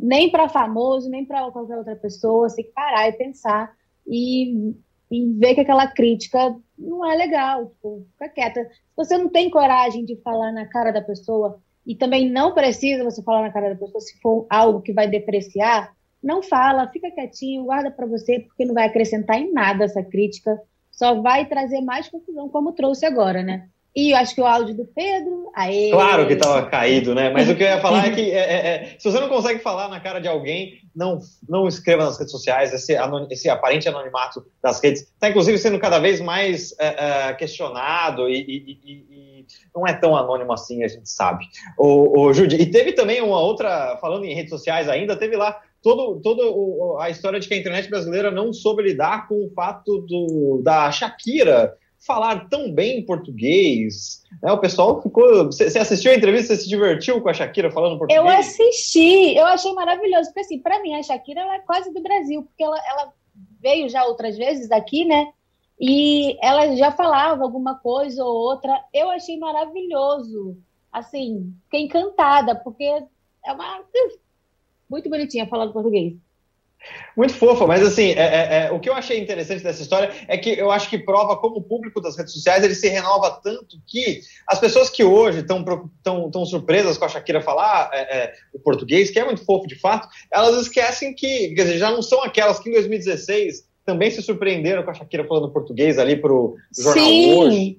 nem 0.00 0.30
para 0.30 0.48
famoso, 0.48 1.10
nem 1.10 1.24
para 1.24 1.50
qualquer 1.50 1.76
outra 1.76 1.96
pessoa. 1.96 2.48
Você 2.48 2.56
tem 2.56 2.64
que 2.64 2.72
parar 2.72 3.08
e 3.08 3.12
pensar 3.12 3.74
e, 4.06 4.74
e 5.10 5.32
ver 5.34 5.54
que 5.54 5.60
aquela 5.60 5.86
crítica 5.86 6.56
não 6.78 7.10
é 7.10 7.14
legal, 7.16 7.66
tipo, 7.66 8.06
fica 8.12 8.28
quieta. 8.28 8.64
Se 8.64 8.96
você 8.96 9.18
não 9.18 9.28
tem 9.28 9.50
coragem 9.50 10.04
de 10.04 10.16
falar 10.22 10.52
na 10.52 10.66
cara 10.66 10.90
da 10.90 11.00
pessoa, 11.00 11.60
e 11.86 11.94
também 11.94 12.30
não 12.30 12.54
precisa 12.54 13.04
você 13.04 13.22
falar 13.22 13.42
na 13.42 13.52
cara 13.52 13.70
da 13.70 13.76
pessoa 13.76 14.00
se 14.00 14.20
for 14.20 14.46
algo 14.48 14.80
que 14.80 14.92
vai 14.92 15.08
depreciar, 15.08 15.92
não 16.22 16.42
fala, 16.42 16.88
fica 16.88 17.10
quietinho, 17.10 17.64
guarda 17.64 17.90
para 17.90 18.06
você, 18.06 18.40
porque 18.40 18.64
não 18.64 18.74
vai 18.74 18.86
acrescentar 18.86 19.38
em 19.38 19.52
nada 19.52 19.84
essa 19.84 20.02
crítica, 20.02 20.60
só 20.90 21.20
vai 21.20 21.46
trazer 21.46 21.80
mais 21.80 22.08
confusão, 22.08 22.48
como 22.48 22.72
trouxe 22.72 23.04
agora, 23.04 23.42
né? 23.42 23.68
E 23.94 24.12
eu 24.12 24.16
acho 24.16 24.34
que 24.34 24.40
o 24.40 24.46
áudio 24.46 24.74
do 24.74 24.86
Pedro. 24.86 25.50
Aê. 25.54 25.90
Claro 25.90 26.26
que 26.26 26.32
estava 26.32 26.64
caído, 26.66 27.14
né? 27.14 27.30
Mas 27.30 27.48
o 27.50 27.54
que 27.54 27.62
eu 27.62 27.66
ia 27.66 27.80
falar 27.80 28.06
é 28.06 28.10
que 28.14 28.30
é, 28.30 28.38
é, 28.38 28.66
é, 28.68 28.96
se 28.98 29.10
você 29.10 29.20
não 29.20 29.28
consegue 29.28 29.60
falar 29.60 29.88
na 29.88 30.00
cara 30.00 30.18
de 30.18 30.26
alguém, 30.26 30.80
não, 30.96 31.18
não 31.46 31.68
escreva 31.68 32.04
nas 32.04 32.18
redes 32.18 32.32
sociais. 32.32 32.72
Esse, 32.72 32.96
esse 33.30 33.50
aparente 33.50 33.88
anonimato 33.88 34.46
das 34.62 34.82
redes 34.82 35.02
está, 35.02 35.28
inclusive, 35.28 35.58
sendo 35.58 35.78
cada 35.78 35.98
vez 35.98 36.20
mais 36.20 36.74
é, 36.78 37.28
é 37.28 37.34
questionado 37.34 38.30
e, 38.30 38.40
e, 38.40 38.80
e, 38.82 38.92
e, 39.10 39.46
não 39.74 39.86
é 39.86 39.92
tão 39.92 40.16
anônimo 40.16 40.52
assim, 40.54 40.82
a 40.82 40.88
gente 40.88 41.08
sabe. 41.10 41.44
O, 41.76 42.20
o 42.20 42.32
Judy, 42.32 42.56
e 42.56 42.70
teve 42.70 42.92
também 42.92 43.20
uma 43.20 43.40
outra, 43.40 43.98
falando 44.00 44.24
em 44.24 44.34
redes 44.34 44.50
sociais 44.50 44.88
ainda, 44.88 45.16
teve 45.16 45.36
lá 45.36 45.60
todo, 45.82 46.20
todo 46.20 46.96
a 46.98 47.10
história 47.10 47.38
de 47.38 47.46
que 47.46 47.54
a 47.54 47.58
internet 47.58 47.90
brasileira 47.90 48.30
não 48.30 48.52
soube 48.52 48.82
lidar 48.82 49.28
com 49.28 49.34
o 49.44 49.50
fato 49.50 49.98
do, 49.98 50.62
da 50.62 50.90
Shakira 50.90 51.74
falar 52.06 52.48
tão 52.48 52.70
bem 52.72 53.04
português. 53.04 54.22
Né? 54.42 54.52
O 54.52 54.58
pessoal 54.58 55.00
ficou. 55.00 55.46
Você 55.46 55.78
assistiu 55.78 56.12
a 56.12 56.14
entrevista? 56.14 56.54
Você 56.54 56.62
se 56.62 56.68
divertiu 56.68 57.20
com 57.20 57.28
a 57.28 57.34
Shakira 57.34 57.70
falando 57.70 57.98
português? 57.98 58.20
Eu 58.20 58.28
assisti, 58.28 59.36
eu 59.36 59.46
achei 59.46 59.72
maravilhoso. 59.72 60.28
Porque, 60.30 60.40
assim, 60.40 60.58
para 60.58 60.82
mim, 60.82 60.94
a 60.94 61.02
Shakira 61.02 61.40
ela 61.40 61.56
é 61.56 61.60
quase 61.60 61.92
do 61.92 62.02
Brasil, 62.02 62.42
porque 62.42 62.62
ela, 62.62 62.78
ela 62.88 63.12
veio 63.60 63.88
já 63.88 64.04
outras 64.04 64.36
vezes 64.36 64.70
aqui, 64.70 65.04
né? 65.04 65.32
E 65.80 66.36
ela 66.40 66.76
já 66.76 66.92
falava 66.92 67.42
alguma 67.42 67.76
coisa 67.76 68.24
ou 68.24 68.34
outra. 68.34 68.84
Eu 68.92 69.10
achei 69.10 69.38
maravilhoso. 69.38 70.56
Assim, 70.92 71.54
fiquei 71.64 71.82
encantada, 71.82 72.54
porque 72.54 72.84
é 72.84 73.52
uma. 73.52 73.82
Muito 74.90 75.08
bonitinha 75.08 75.46
falando 75.46 75.72
português. 75.72 76.14
Muito 77.16 77.34
fofa, 77.34 77.66
mas 77.66 77.82
assim, 77.82 78.10
é, 78.12 78.22
é, 78.22 78.66
é, 78.66 78.72
o 78.72 78.80
que 78.80 78.88
eu 78.88 78.94
achei 78.94 79.20
interessante 79.20 79.62
dessa 79.62 79.82
história 79.82 80.10
é 80.26 80.36
que 80.38 80.50
eu 80.50 80.70
acho 80.70 80.88
que 80.88 80.98
prova 80.98 81.36
como 81.36 81.56
o 81.56 81.62
público 81.62 82.00
das 82.00 82.16
redes 82.16 82.32
sociais 82.32 82.64
ele 82.64 82.74
se 82.74 82.88
renova 82.88 83.30
tanto 83.42 83.76
que 83.86 84.22
as 84.46 84.58
pessoas 84.58 84.88
que 84.88 85.04
hoje 85.04 85.40
estão 85.40 85.64
tão, 86.02 86.30
tão 86.30 86.46
surpresas 86.46 86.96
com 86.96 87.04
a 87.04 87.08
Shakira 87.08 87.40
falar 87.40 87.90
é, 87.92 88.00
é, 88.00 88.32
o 88.52 88.58
português, 88.58 89.10
que 89.10 89.18
é 89.18 89.24
muito 89.24 89.44
fofo 89.44 89.66
de 89.66 89.78
fato, 89.78 90.08
elas 90.32 90.56
esquecem 90.56 91.14
que, 91.14 91.54
quer 91.54 91.64
dizer, 91.64 91.78
já 91.78 91.90
não 91.90 92.02
são 92.02 92.22
aquelas 92.22 92.58
que 92.58 92.70
em 92.70 92.72
2016 92.72 93.70
também 93.84 94.10
se 94.10 94.22
surpreenderam 94.22 94.82
com 94.82 94.90
a 94.90 94.94
Shakira 94.94 95.26
falando 95.26 95.52
português 95.52 95.98
ali 95.98 96.16
pro 96.16 96.56
jornal 96.76 97.04
Sim. 97.04 97.34
hoje. 97.34 97.78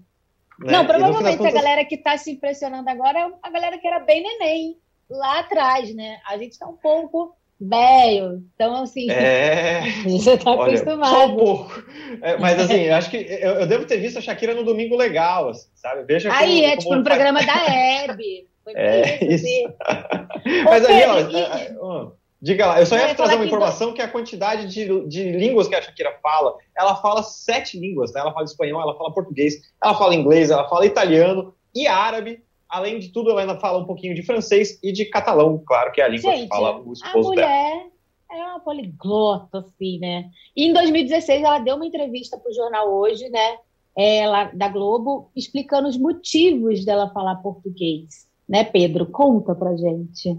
Né? 0.59 0.71
Não, 0.71 0.85
provavelmente 0.85 1.37
contas... 1.37 1.55
a 1.55 1.57
galera 1.57 1.85
que 1.85 1.95
está 1.95 2.17
se 2.17 2.31
impressionando 2.31 2.87
agora 2.89 3.19
é 3.19 3.31
a 3.41 3.49
galera 3.49 3.77
que 3.77 3.87
era 3.87 3.99
bem 3.99 4.21
neném 4.21 4.77
lá 5.09 5.39
atrás, 5.39 5.93
né? 5.95 6.19
A 6.27 6.37
gente 6.37 6.51
está 6.51 6.67
um 6.67 6.77
pouco 6.77 7.35
velho. 7.59 8.43
Então, 8.55 8.83
assim, 8.83 9.09
é... 9.09 9.81
você 10.05 10.37
tá 10.37 10.51
Olha, 10.51 10.73
acostumado. 10.73 11.09
Só 11.09 11.27
um 11.27 11.35
pouco. 11.35 11.83
É, 12.21 12.37
mas, 12.37 12.59
assim, 12.59 12.81
eu 12.81 12.95
acho 12.95 13.09
que 13.09 13.17
eu, 13.17 13.51
eu, 13.51 13.67
devo 13.67 13.85
ter 13.85 13.97
visto 13.97 14.17
a 14.17 14.21
Shakira 14.21 14.53
no 14.53 14.63
Domingo 14.63 14.95
Legal, 14.95 15.49
assim, 15.49 15.69
sabe? 15.75 16.03
Veja 16.03 16.31
Aí, 16.33 16.61
como, 16.61 16.73
é 16.73 16.77
tipo 16.77 16.95
no 16.95 17.03
programa 17.03 17.43
da 17.43 17.65
Hebe. 17.65 18.47
Foi 18.63 18.73
é, 18.75 19.23
isso. 19.25 19.45
isso. 19.45 19.73
mas 20.63 20.85
aí, 20.85 21.03
ó, 21.05 21.17
é, 21.17 21.41
é, 21.41 22.11
diga 22.41 22.65
lá, 22.65 22.79
eu 22.79 22.85
só 22.85 22.97
ia 22.97 23.13
trazer 23.13 23.35
uma 23.35 23.45
informação 23.45 23.89
que... 23.89 23.95
que 23.95 24.01
a 24.01 24.07
quantidade 24.07 24.67
de, 24.67 25.07
de 25.07 25.31
línguas 25.31 25.67
que 25.67 25.75
a 25.75 25.81
Shakira 25.81 26.17
fala, 26.23 26.55
ela 26.77 26.95
fala 26.95 27.23
sete 27.23 27.77
línguas, 27.77 28.13
né? 28.13 28.21
Ela 28.21 28.33
fala 28.33 28.45
espanhol, 28.45 28.81
ela 28.81 28.97
fala 28.97 29.13
português, 29.13 29.55
ela 29.83 29.95
fala 29.95 30.15
inglês, 30.15 30.49
ela 30.49 30.67
fala 30.69 30.85
italiano 30.85 31.53
e 31.75 31.87
árabe, 31.87 32.41
Além 32.73 32.97
de 32.97 33.09
tudo, 33.09 33.29
ela 33.29 33.41
ainda 33.41 33.59
fala 33.59 33.77
um 33.77 33.85
pouquinho 33.85 34.15
de 34.15 34.23
francês 34.23 34.79
e 34.81 34.91
de 34.91 35.05
catalão, 35.05 35.61
claro, 35.63 35.91
que 35.91 36.01
é 36.01 36.05
a 36.05 36.07
língua 36.07 36.31
Gente, 36.31 36.41
que 36.41 36.47
fala 36.47 36.81
o 36.81 36.91
esposo 36.91 37.29
a 37.29 37.31
mulher 37.31 37.85
É 38.31 38.43
uma 38.45 38.59
poliglota, 38.61 39.59
assim, 39.59 39.99
né? 39.99 40.31
E 40.57 40.65
em 40.65 40.73
2016 40.73 41.43
ela 41.43 41.59
deu 41.59 41.75
uma 41.75 41.85
entrevista 41.85 42.35
para 42.35 42.49
o 42.49 42.53
jornal 42.53 42.91
Hoje, 42.91 43.29
né? 43.29 43.57
Ela, 43.95 44.45
da 44.45 44.69
Globo, 44.69 45.29
explicando 45.35 45.87
os 45.87 45.99
motivos 45.99 46.83
dela 46.83 47.11
falar 47.11 47.35
português. 47.35 48.27
Né, 48.49 48.63
Pedro? 48.63 49.05
Conta 49.05 49.53
pra 49.53 49.77
gente. 49.77 50.35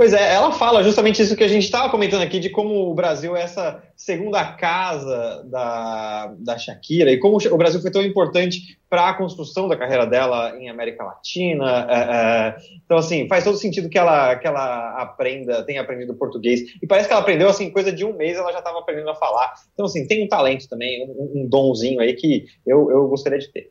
Pois 0.00 0.14
é, 0.14 0.32
ela 0.32 0.50
fala 0.50 0.82
justamente 0.82 1.20
isso 1.20 1.36
que 1.36 1.44
a 1.44 1.48
gente 1.48 1.64
estava 1.64 1.90
comentando 1.90 2.22
aqui, 2.22 2.40
de 2.40 2.48
como 2.48 2.90
o 2.90 2.94
Brasil 2.94 3.36
é 3.36 3.42
essa 3.42 3.82
segunda 3.94 4.42
casa 4.54 5.44
da, 5.44 6.34
da 6.38 6.56
Shakira, 6.56 7.12
e 7.12 7.18
como 7.18 7.36
o 7.36 7.56
Brasil 7.58 7.82
foi 7.82 7.90
tão 7.90 8.00
importante 8.00 8.78
para 8.88 9.10
a 9.10 9.14
construção 9.14 9.68
da 9.68 9.76
carreira 9.76 10.06
dela 10.06 10.56
em 10.58 10.70
América 10.70 11.04
Latina. 11.04 11.86
É, 11.90 11.98
é, 11.98 12.56
então, 12.82 12.96
assim, 12.96 13.28
faz 13.28 13.44
todo 13.44 13.58
sentido 13.58 13.90
que 13.90 13.98
ela, 13.98 14.36
que 14.36 14.46
ela 14.46 15.02
aprenda, 15.02 15.62
tenha 15.64 15.82
aprendido 15.82 16.14
português. 16.14 16.62
E 16.82 16.86
parece 16.86 17.06
que 17.06 17.12
ela 17.12 17.20
aprendeu, 17.20 17.50
assim, 17.50 17.70
coisa 17.70 17.92
de 17.92 18.02
um 18.02 18.16
mês, 18.16 18.38
ela 18.38 18.52
já 18.52 18.60
estava 18.60 18.78
aprendendo 18.78 19.10
a 19.10 19.14
falar. 19.14 19.52
Então, 19.74 19.84
assim, 19.84 20.06
tem 20.06 20.24
um 20.24 20.28
talento 20.28 20.66
também, 20.66 21.06
um, 21.10 21.42
um 21.42 21.46
donzinho 21.46 22.00
aí 22.00 22.14
que 22.14 22.46
eu, 22.66 22.90
eu 22.90 23.06
gostaria 23.06 23.38
de 23.38 23.52
ter. 23.52 23.70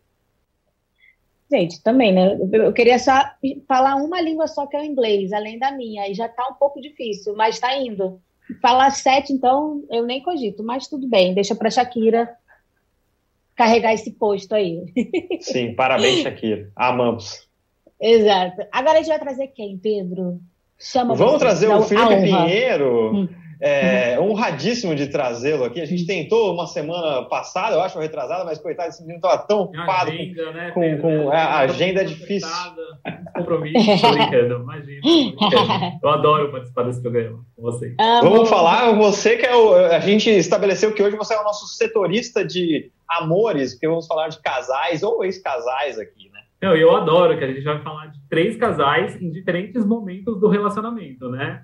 Gente, 1.52 1.82
também, 1.82 2.14
né? 2.14 2.38
Eu 2.52 2.72
queria 2.72 3.00
só 3.00 3.12
falar 3.68 3.96
uma 3.96 4.22
língua 4.22 4.48
só 4.48 4.68
que 4.68 4.78
é 4.78 4.82
o 4.82 4.84
inglês, 4.84 5.34
além 5.34 5.58
da 5.58 5.72
minha, 5.72 6.08
e 6.08 6.14
já 6.14 6.28
tá 6.28 6.48
um 6.50 6.54
pouco 6.54 6.80
difícil, 6.80 7.36
mas 7.36 7.60
tá 7.60 7.76
indo. 7.76 8.22
Falar 8.62 8.92
sete, 8.92 9.34
então, 9.34 9.84
eu 9.90 10.06
nem 10.06 10.22
cogito, 10.22 10.64
mas 10.64 10.88
tudo 10.88 11.08
bem, 11.08 11.34
deixa 11.34 11.56
pra 11.56 11.72
Shakira 11.72 12.30
carregar 13.56 13.94
esse 13.94 14.12
posto 14.12 14.54
aí. 14.54 14.86
Sim, 15.42 15.74
parabéns, 15.74 16.22
Shakira. 16.24 16.72
Amamos. 16.76 17.48
Exato. 18.00 18.66
Agora 18.72 18.94
a 18.94 19.02
gente 19.02 19.10
vai 19.10 19.20
trazer 19.20 19.48
quem, 19.48 19.78
Pedro? 19.78 20.40
Chama 20.78 21.14
Vamos 21.14 21.40
trazer 21.40 21.68
o 21.68 21.82
Felipe 21.82 22.22
Pinheiro. 22.22 23.16
Hum 23.16 23.49
é, 23.62 24.18
honradíssimo 24.20 24.96
de 24.96 25.08
trazê-lo 25.08 25.66
aqui. 25.66 25.82
A 25.82 25.86
gente 25.86 26.06
tentou 26.06 26.54
uma 26.54 26.66
semana 26.66 27.24
passada, 27.24 27.76
eu 27.76 27.82
acho, 27.82 28.00
retrasada, 28.00 28.46
mas 28.46 28.58
coitado, 28.58 28.90
esse 28.90 29.02
menino 29.02 29.18
estava 29.18 29.38
tão 29.40 29.62
ocupado 29.62 30.12
agenda, 30.12 30.46
com, 30.46 30.52
né, 30.52 30.72
com, 30.72 30.98
com 31.00 31.34
é, 31.34 31.38
a 31.38 31.58
agenda 31.60 32.02
é 32.02 32.04
difícil. 32.06 32.50
Compromisso, 33.36 34.02
tô 34.02 34.12
brincando, 34.12 34.56
imagina. 34.56 35.02
Eu 36.02 36.10
adoro 36.10 36.52
participar 36.52 36.84
desse 36.84 37.02
programa 37.02 37.44
com 37.56 37.62
vocês. 37.62 37.94
Vamos 38.22 38.50
falar, 38.50 38.94
você 38.94 39.36
que 39.36 39.46
é 39.46 39.56
o. 39.56 39.76
A 39.76 40.00
gente 40.00 40.30
estabeleceu 40.30 40.94
que 40.94 41.04
hoje 41.04 41.18
você 41.18 41.34
é 41.34 41.40
o 41.40 41.44
nosso 41.44 41.68
setorista 41.68 42.46
de 42.46 42.92
amores, 43.10 43.74
porque 43.74 43.88
vamos 43.88 44.08
falar 44.08 44.30
de 44.30 44.42
casais 44.42 45.04
ou 45.04 45.24
ex-casais 45.24 46.00
aqui, 46.00 46.30
né? 46.32 46.40
Eu, 46.62 46.76
eu 46.76 46.96
adoro 46.96 47.38
que 47.38 47.44
a 47.44 47.48
gente 47.48 47.64
vai 47.64 47.82
falar 47.82 48.08
de 48.08 48.20
três 48.30 48.58
casais 48.58 49.20
em 49.22 49.32
diferentes 49.32 49.86
momentos 49.86 50.40
do 50.40 50.50
relacionamento, 50.50 51.30
né? 51.30 51.64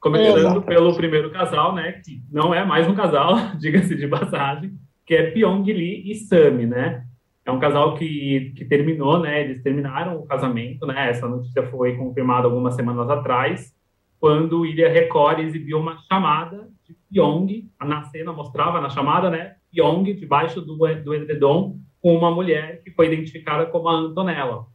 Começando 0.00 0.62
pelo 0.62 0.96
primeiro 0.96 1.30
casal, 1.30 1.74
né? 1.74 1.92
Que 1.92 2.22
não 2.32 2.54
é 2.54 2.64
mais 2.64 2.88
um 2.88 2.94
casal, 2.94 3.34
diga-se 3.60 3.94
de 3.94 4.08
passagem, 4.08 4.72
que 5.04 5.14
é 5.14 5.30
Pyong 5.30 5.62
Lee 5.62 6.10
e 6.10 6.14
Sami, 6.14 6.64
né? 6.64 7.04
É 7.44 7.52
um 7.52 7.58
casal 7.58 7.94
que, 7.94 8.54
que 8.56 8.64
terminou, 8.64 9.20
né? 9.20 9.42
Eles 9.42 9.62
terminaram 9.62 10.16
o 10.16 10.26
casamento, 10.26 10.86
né? 10.86 11.10
Essa 11.10 11.28
notícia 11.28 11.62
foi 11.64 11.96
confirmada 11.96 12.46
algumas 12.46 12.74
semanas 12.74 13.10
atrás, 13.10 13.74
quando 14.18 14.64
Ilha 14.64 14.90
Record 14.90 15.40
exibiu 15.40 15.78
uma 15.78 15.98
chamada 16.08 16.68
de 16.86 16.96
Pyong, 17.10 17.68
na 17.78 18.02
cena 18.04 18.32
mostrava 18.32 18.80
na 18.80 18.88
chamada, 18.88 19.28
né? 19.28 19.56
Pyong 19.70 20.14
debaixo 20.14 20.62
do, 20.62 20.76
do 20.76 21.14
edredom 21.14 21.76
com 22.00 22.16
uma 22.16 22.30
mulher 22.30 22.82
que 22.82 22.90
foi 22.90 23.08
identificada 23.08 23.66
como 23.66 23.88
a 23.88 23.94
Antonella. 23.94 24.66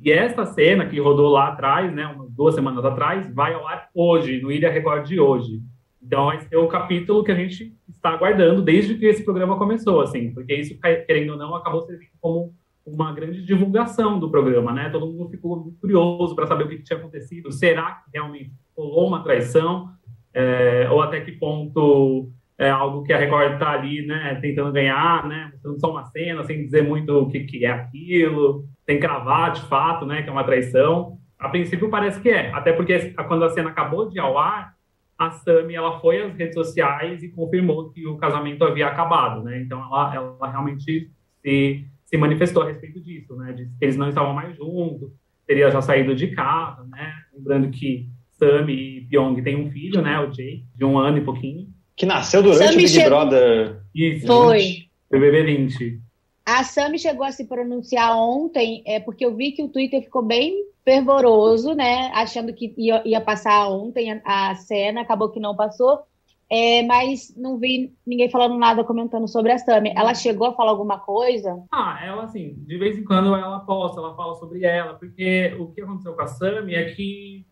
E 0.00 0.12
essa 0.12 0.44
cena 0.44 0.86
que 0.86 1.00
rodou 1.00 1.28
lá 1.30 1.48
atrás, 1.48 1.92
né, 1.92 2.14
duas 2.30 2.54
semanas 2.54 2.84
atrás, 2.84 3.32
vai 3.34 3.54
ao 3.54 3.66
ar 3.66 3.88
hoje, 3.94 4.40
no 4.40 4.52
Ilha 4.52 4.70
Record 4.70 5.06
de 5.06 5.18
hoje. 5.18 5.62
Então, 6.02 6.32
esse 6.32 6.54
é 6.54 6.58
o 6.58 6.68
capítulo 6.68 7.24
que 7.24 7.32
a 7.32 7.34
gente 7.34 7.74
está 7.88 8.10
aguardando 8.10 8.62
desde 8.62 8.94
que 8.94 9.06
esse 9.06 9.24
programa 9.24 9.58
começou, 9.58 10.00
assim, 10.00 10.32
porque 10.32 10.54
isso, 10.54 10.78
querendo 11.06 11.30
ou 11.30 11.36
não, 11.36 11.54
acabou 11.54 11.82
servindo 11.82 12.10
como 12.20 12.54
uma 12.86 13.12
grande 13.12 13.44
divulgação 13.44 14.18
do 14.18 14.30
programa, 14.30 14.72
né? 14.72 14.88
Todo 14.88 15.12
mundo 15.12 15.28
ficou 15.28 15.74
curioso 15.80 16.36
para 16.36 16.46
saber 16.46 16.64
o 16.64 16.68
que, 16.68 16.76
que, 16.76 16.84
tinha 16.84 16.98
acontecido. 16.98 17.50
Será 17.50 18.02
que 18.04 18.10
realmente 18.14 18.52
rolou 18.76 19.08
uma 19.08 19.24
traição? 19.24 19.90
É, 20.32 20.88
ou 20.90 21.02
até 21.02 21.20
que 21.20 21.32
ponto 21.32 22.30
é 22.58 22.70
algo 22.70 23.02
que 23.02 23.12
a 23.12 23.18
Record 23.18 23.54
está 23.54 23.70
ali, 23.70 24.06
né, 24.06 24.38
tentando 24.40 24.72
ganhar, 24.72 25.26
né, 25.28 25.50
mostrando 25.52 25.80
só 25.80 25.90
uma 25.90 26.04
cena, 26.06 26.42
sem 26.44 26.64
dizer 26.64 26.82
muito 26.82 27.12
o 27.12 27.28
que, 27.28 27.40
que 27.40 27.64
é 27.64 27.70
aquilo, 27.70 28.64
sem 28.84 28.98
cravar 28.98 29.52
de 29.52 29.62
fato, 29.62 30.06
né, 30.06 30.22
que 30.22 30.28
é 30.28 30.32
uma 30.32 30.44
traição. 30.44 31.18
A 31.38 31.48
princípio 31.50 31.90
parece 31.90 32.20
que 32.20 32.30
é, 32.30 32.50
até 32.52 32.72
porque 32.72 33.12
quando 33.28 33.44
a 33.44 33.50
cena 33.50 33.70
acabou 33.70 34.08
de 34.08 34.18
ao 34.18 34.38
ar, 34.38 34.74
a 35.18 35.30
Sami 35.30 35.74
ela 35.74 35.98
foi 36.00 36.22
às 36.22 36.34
redes 36.34 36.54
sociais 36.54 37.22
e 37.22 37.28
confirmou 37.28 37.90
que 37.90 38.06
o 38.06 38.16
casamento 38.16 38.64
havia 38.64 38.86
acabado, 38.86 39.42
né? 39.42 39.60
Então 39.62 39.80
ela, 39.82 40.14
ela 40.14 40.50
realmente 40.50 41.10
se, 41.42 41.86
se 42.04 42.16
manifestou 42.16 42.62
a 42.62 42.66
respeito 42.66 43.00
disso, 43.00 43.34
né? 43.36 43.54
Que 43.54 43.68
eles 43.80 43.96
não 43.96 44.08
estavam 44.08 44.34
mais 44.34 44.54
juntos, 44.56 45.10
teria 45.46 45.70
já 45.70 45.80
saído 45.80 46.14
de 46.14 46.28
casa, 46.28 46.84
né? 46.84 47.14
Lembrando 47.34 47.70
que 47.70 48.08
Sami 48.32 48.98
e 48.98 49.06
Pyong 49.06 49.40
têm 49.42 49.56
um 49.56 49.70
filho, 49.70 50.02
né? 50.02 50.20
O 50.20 50.30
Jay, 50.32 50.64
de 50.74 50.84
um 50.84 50.98
ano 50.98 51.18
e 51.18 51.24
pouquinho. 51.24 51.68
Que 51.96 52.04
nasceu 52.04 52.42
durante 52.42 52.74
o 52.74 52.76
Big 52.76 52.88
chegou... 52.88 53.10
Brother. 53.10 53.80
Isso. 53.94 54.26
Foi. 54.26 54.86
BBB 55.10 55.44
20. 55.44 56.00
A 56.44 56.62
Sami 56.62 56.98
chegou 56.98 57.24
a 57.24 57.32
se 57.32 57.44
pronunciar 57.44 58.16
ontem, 58.16 58.82
é 58.86 59.00
porque 59.00 59.26
eu 59.26 59.34
vi 59.34 59.50
que 59.50 59.64
o 59.64 59.68
Twitter 59.68 60.02
ficou 60.02 60.22
bem 60.22 60.64
fervoroso, 60.84 61.74
né? 61.74 62.12
Achando 62.14 62.52
que 62.52 62.72
ia, 62.78 63.02
ia 63.04 63.20
passar 63.20 63.68
ontem 63.68 64.12
a, 64.24 64.50
a, 64.50 64.54
cena, 64.54 65.00
acabou 65.00 65.30
que 65.30 65.40
não 65.40 65.56
passou. 65.56 66.00
É, 66.48 66.84
mas 66.84 67.34
não 67.36 67.58
vi 67.58 67.92
ninguém 68.06 68.30
falando 68.30 68.56
nada 68.56 68.84
comentando 68.84 69.26
sobre 69.26 69.50
a 69.50 69.58
Sami. 69.58 69.92
Ela 69.96 70.14
chegou 70.14 70.46
a 70.46 70.54
falar 70.54 70.70
alguma 70.70 71.00
coisa? 71.00 71.60
Ah, 71.72 71.98
ela 72.04 72.22
assim, 72.22 72.54
de 72.58 72.78
vez 72.78 72.96
em 72.96 73.02
quando 73.02 73.34
ela 73.34 73.58
posta, 73.60 73.98
ela 73.98 74.14
fala 74.14 74.36
sobre 74.36 74.64
ela, 74.64 74.94
porque 74.94 75.56
o 75.58 75.72
que 75.72 75.80
aconteceu 75.80 76.12
com 76.12 76.22
a 76.22 76.28
Sami 76.28 76.76
é 76.76 76.94
que 76.94 77.44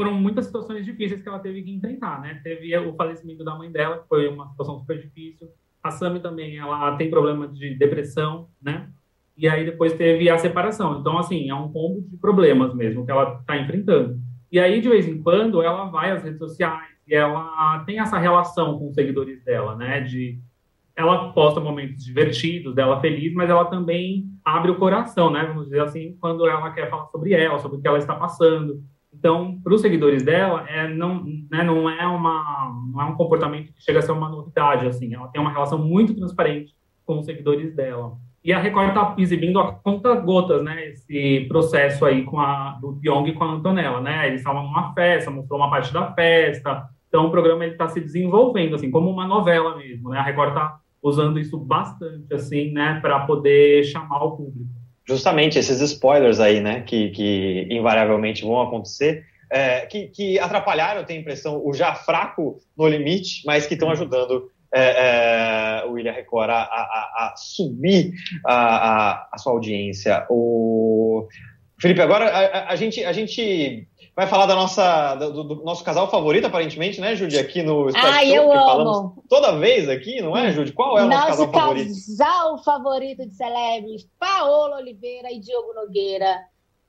foram 0.00 0.14
muitas 0.14 0.46
situações 0.46 0.82
difíceis 0.82 1.20
que 1.20 1.28
ela 1.28 1.38
teve 1.38 1.62
que 1.62 1.70
enfrentar, 1.70 2.22
né? 2.22 2.40
Teve 2.42 2.74
o 2.78 2.94
falecimento 2.94 3.44
da 3.44 3.54
mãe 3.54 3.70
dela, 3.70 3.98
que 3.98 4.08
foi 4.08 4.26
uma 4.28 4.48
situação 4.48 4.78
super 4.78 4.98
difícil. 4.98 5.46
A 5.82 5.90
Sami 5.90 6.20
também, 6.20 6.56
ela 6.56 6.96
tem 6.96 7.10
problema 7.10 7.46
de 7.46 7.74
depressão, 7.74 8.48
né? 8.62 8.88
E 9.36 9.46
aí 9.46 9.62
depois 9.62 9.92
teve 9.92 10.30
a 10.30 10.38
separação. 10.38 10.98
Então, 10.98 11.18
assim, 11.18 11.50
é 11.50 11.54
um 11.54 11.70
combo 11.70 12.00
de 12.08 12.16
problemas 12.16 12.74
mesmo 12.74 13.04
que 13.04 13.10
ela 13.10 13.40
está 13.40 13.58
enfrentando. 13.58 14.18
E 14.50 14.58
aí, 14.58 14.80
de 14.80 14.88
vez 14.88 15.06
em 15.06 15.22
quando, 15.22 15.60
ela 15.60 15.84
vai 15.90 16.12
às 16.12 16.22
redes 16.22 16.38
sociais 16.38 16.88
e 17.06 17.14
ela 17.14 17.80
tem 17.84 18.00
essa 18.00 18.16
relação 18.16 18.78
com 18.78 18.88
os 18.88 18.94
seguidores 18.94 19.44
dela, 19.44 19.76
né? 19.76 20.00
De 20.00 20.38
ela 20.96 21.30
posta 21.34 21.60
momentos 21.60 22.02
divertidos, 22.02 22.74
dela 22.74 23.02
feliz, 23.02 23.34
mas 23.34 23.50
ela 23.50 23.66
também 23.66 24.30
abre 24.42 24.70
o 24.70 24.78
coração, 24.78 25.30
né? 25.30 25.44
Vamos 25.44 25.64
dizer 25.64 25.82
assim, 25.82 26.16
quando 26.18 26.48
ela 26.48 26.70
quer 26.70 26.88
falar 26.88 27.04
sobre 27.08 27.34
ela, 27.34 27.58
sobre 27.58 27.76
o 27.76 27.82
que 27.82 27.86
ela 27.86 27.98
está 27.98 28.14
passando. 28.14 28.82
Então, 29.12 29.60
para 29.62 29.74
os 29.74 29.80
seguidores 29.80 30.22
dela, 30.22 30.64
é, 30.68 30.86
não, 30.88 31.24
né, 31.50 31.62
não, 31.64 31.90
é 31.90 32.06
uma, 32.06 32.72
não 32.92 33.02
é 33.02 33.04
um 33.04 33.16
comportamento 33.16 33.72
que 33.72 33.82
chega 33.82 33.98
a 33.98 34.02
ser 34.02 34.12
uma 34.12 34.28
novidade. 34.28 34.86
Assim, 34.86 35.12
ela 35.14 35.28
tem 35.28 35.40
uma 35.40 35.50
relação 35.50 35.78
muito 35.78 36.14
transparente 36.14 36.74
com 37.04 37.18
os 37.18 37.26
seguidores 37.26 37.74
dela. 37.74 38.12
E 38.42 38.52
a 38.52 38.58
Record 38.58 38.88
está 38.88 39.14
exibindo 39.18 39.58
a 39.58 39.72
conta 39.72 40.14
gotas, 40.14 40.62
né, 40.62 40.88
esse 40.88 41.44
processo 41.46 42.06
aí 42.06 42.24
com 42.24 42.40
a, 42.40 42.78
do 42.80 42.94
Pyong 42.94 43.32
com 43.34 43.44
a 43.44 43.52
Antonella, 43.52 44.00
né? 44.00 44.28
Eles 44.28 44.40
estavam 44.40 44.62
numa 44.62 44.94
festa, 44.94 45.30
mostrou 45.30 45.60
uma 45.60 45.68
parte 45.68 45.92
da 45.92 46.10
festa. 46.14 46.88
Então, 47.08 47.26
o 47.26 47.30
programa 47.30 47.66
está 47.66 47.88
se 47.88 48.00
desenvolvendo, 48.00 48.76
assim, 48.76 48.90
como 48.90 49.10
uma 49.10 49.26
novela 49.26 49.76
mesmo, 49.76 50.08
né? 50.08 50.18
A 50.18 50.22
Record 50.22 50.50
está 50.50 50.78
usando 51.02 51.38
isso 51.38 51.58
bastante, 51.58 52.32
assim, 52.32 52.72
né, 52.72 52.98
para 53.02 53.20
poder 53.26 53.84
chamar 53.84 54.22
o 54.24 54.36
público 54.36 54.79
justamente 55.10 55.58
esses 55.58 55.80
spoilers 55.80 56.38
aí, 56.38 56.60
né, 56.60 56.82
que, 56.82 57.10
que 57.10 57.66
invariavelmente 57.68 58.44
vão 58.44 58.60
acontecer, 58.60 59.24
é, 59.50 59.80
que, 59.86 60.06
que, 60.06 60.38
atrapalharam, 60.38 61.04
a 61.06 61.12
impressão, 61.12 61.60
o 61.64 61.74
já 61.74 61.92
fraco 61.96 62.60
no 62.78 62.86
limite, 62.86 63.42
mas 63.44 63.66
que 63.66 63.74
estão 63.74 63.90
ajudando 63.90 64.48
é, 64.72 65.80
é, 65.82 65.86
o 65.86 65.94
William 65.94 66.12
Record 66.12 66.50
a, 66.50 66.62
a, 66.62 67.32
a 67.32 67.34
subir 67.36 68.12
a, 68.46 69.26
a, 69.32 69.38
sua 69.38 69.52
audiência. 69.52 70.24
O... 70.30 71.26
Felipe, 71.80 72.02
agora 72.02 72.26
a, 72.26 72.72
a, 72.72 72.76
gente, 72.76 73.02
a 73.02 73.12
gente 73.12 73.88
vai 74.14 74.26
falar 74.26 74.44
da 74.44 74.54
nossa, 74.54 75.14
do, 75.14 75.42
do, 75.42 75.64
nosso 75.64 75.82
casal 75.82 76.10
favorito, 76.10 76.46
aparentemente, 76.46 77.00
né, 77.00 77.16
Judy, 77.16 77.38
aqui 77.38 77.62
no 77.62 77.88
Ah, 77.96 78.22
eu 78.22 78.52
amo. 78.52 79.24
toda 79.28 79.58
vez 79.58 79.88
aqui, 79.88 80.20
não 80.20 80.36
é, 80.36 80.52
Judy? 80.52 80.72
Qual 80.72 80.98
é 80.98 81.04
o 81.04 81.08
nosso, 81.08 81.28
nosso 81.28 81.50
casal 81.50 81.52
favorito? 81.52 81.88
Nosso 81.88 82.06
casal 82.06 82.62
favorito 82.62 83.26
de 83.26 83.34
celebres, 83.34 84.06
Paola 84.18 84.76
Oliveira 84.76 85.32
e 85.32 85.40
Diogo 85.40 85.72
Nogueira. 85.72 86.40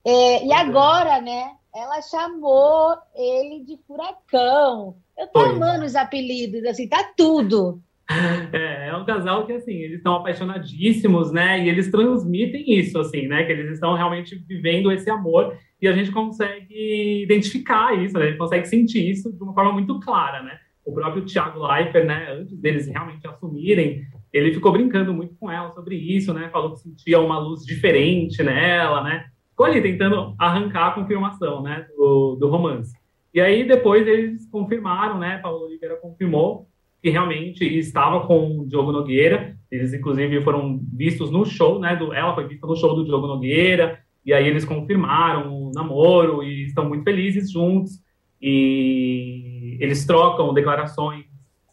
É, 0.04 0.46
e 0.46 0.52
agora, 0.52 1.22
né, 1.22 1.52
ela 1.74 2.02
chamou 2.02 2.98
ele 3.16 3.64
de 3.64 3.78
furacão. 3.88 4.98
Eu 5.18 5.28
tô 5.28 5.40
Foi. 5.40 5.50
amando 5.52 5.86
os 5.86 5.96
apelidos, 5.96 6.66
assim, 6.66 6.88
tá 6.88 7.14
tudo. 7.16 7.82
É, 8.54 8.90
é 8.90 8.98
um 8.98 9.06
casal 9.06 9.46
que, 9.46 9.54
assim, 9.54 9.74
eles 9.74 9.98
estão 9.98 10.16
apaixonadíssimos, 10.16 11.32
né? 11.32 11.64
E 11.64 11.70
eles 11.70 11.90
transmitem 11.90 12.78
isso, 12.78 13.00
assim, 13.00 13.28
né? 13.28 13.44
Que 13.44 13.52
eles 13.52 13.74
estão 13.74 13.94
realmente 13.96 14.36
vivendo 14.48 14.92
esse 14.92 15.10
amor 15.10 15.56
e 15.82 15.88
a 15.88 15.94
gente 15.94 16.12
consegue 16.12 17.24
identificar 17.24 17.94
isso, 17.98 18.18
né? 18.18 18.26
a 18.26 18.28
gente 18.28 18.38
consegue 18.38 18.68
sentir 18.68 19.10
isso 19.10 19.34
de 19.34 19.44
uma 19.44 19.54
forma 19.54 19.72
muito 19.72 20.00
clara, 20.00 20.44
né? 20.44 20.58
O 20.86 20.94
próprio 20.94 21.26
Thiago 21.26 21.66
Leifert, 21.66 22.06
né, 22.06 22.32
antes 22.32 22.58
deles 22.60 22.88
realmente 22.88 23.28
assumirem, 23.28 24.04
ele 24.32 24.54
ficou 24.54 24.72
brincando 24.72 25.14
muito 25.14 25.36
com 25.36 25.50
ela 25.50 25.72
sobre 25.72 25.96
isso, 25.96 26.34
né? 26.34 26.50
Falou 26.52 26.74
que 26.74 26.80
sentia 26.80 27.20
uma 27.20 27.40
luz 27.40 27.64
diferente 27.66 28.44
nela, 28.44 29.04
né? 29.04 29.26
Ficou 29.50 29.66
ali 29.66 29.82
tentando 29.82 30.36
arrancar 30.40 30.88
a 30.88 30.92
confirmação, 30.92 31.62
né, 31.62 31.86
do, 31.96 32.36
do 32.40 32.48
romance. 32.48 32.94
E 33.34 33.40
aí 33.40 33.64
depois 33.64 34.08
eles 34.08 34.48
confirmaram, 34.50 35.18
né? 35.18 35.38
Paulo 35.38 35.66
Oliveira 35.66 35.96
confirmou 35.96 36.68
que 37.02 37.10
realmente 37.10 37.66
estava 37.78 38.26
com 38.28 38.60
o 38.60 38.68
Diogo 38.68 38.92
Nogueira. 38.92 39.58
Eles, 39.72 39.94
inclusive, 39.94 40.42
foram 40.42 40.80
vistos 40.94 41.32
no 41.32 41.46
show, 41.46 41.80
né? 41.80 41.96
Do, 41.96 42.14
ela 42.14 42.36
foi 42.36 42.48
vista 42.48 42.68
no 42.68 42.76
show 42.76 42.96
do 42.96 43.04
Diogo 43.04 43.28
Nogueira. 43.28 44.00
E 44.24 44.34
aí 44.34 44.48
eles 44.48 44.64
confirmaram 44.64 45.52
o 45.52 45.72
namoro 45.74 46.44
e 46.44 46.66
estão 46.66 46.88
muito 46.88 47.04
felizes 47.04 47.52
juntos. 47.52 47.94
E 48.40 49.78
eles 49.80 50.06
trocam 50.06 50.54
declarações 50.54 51.26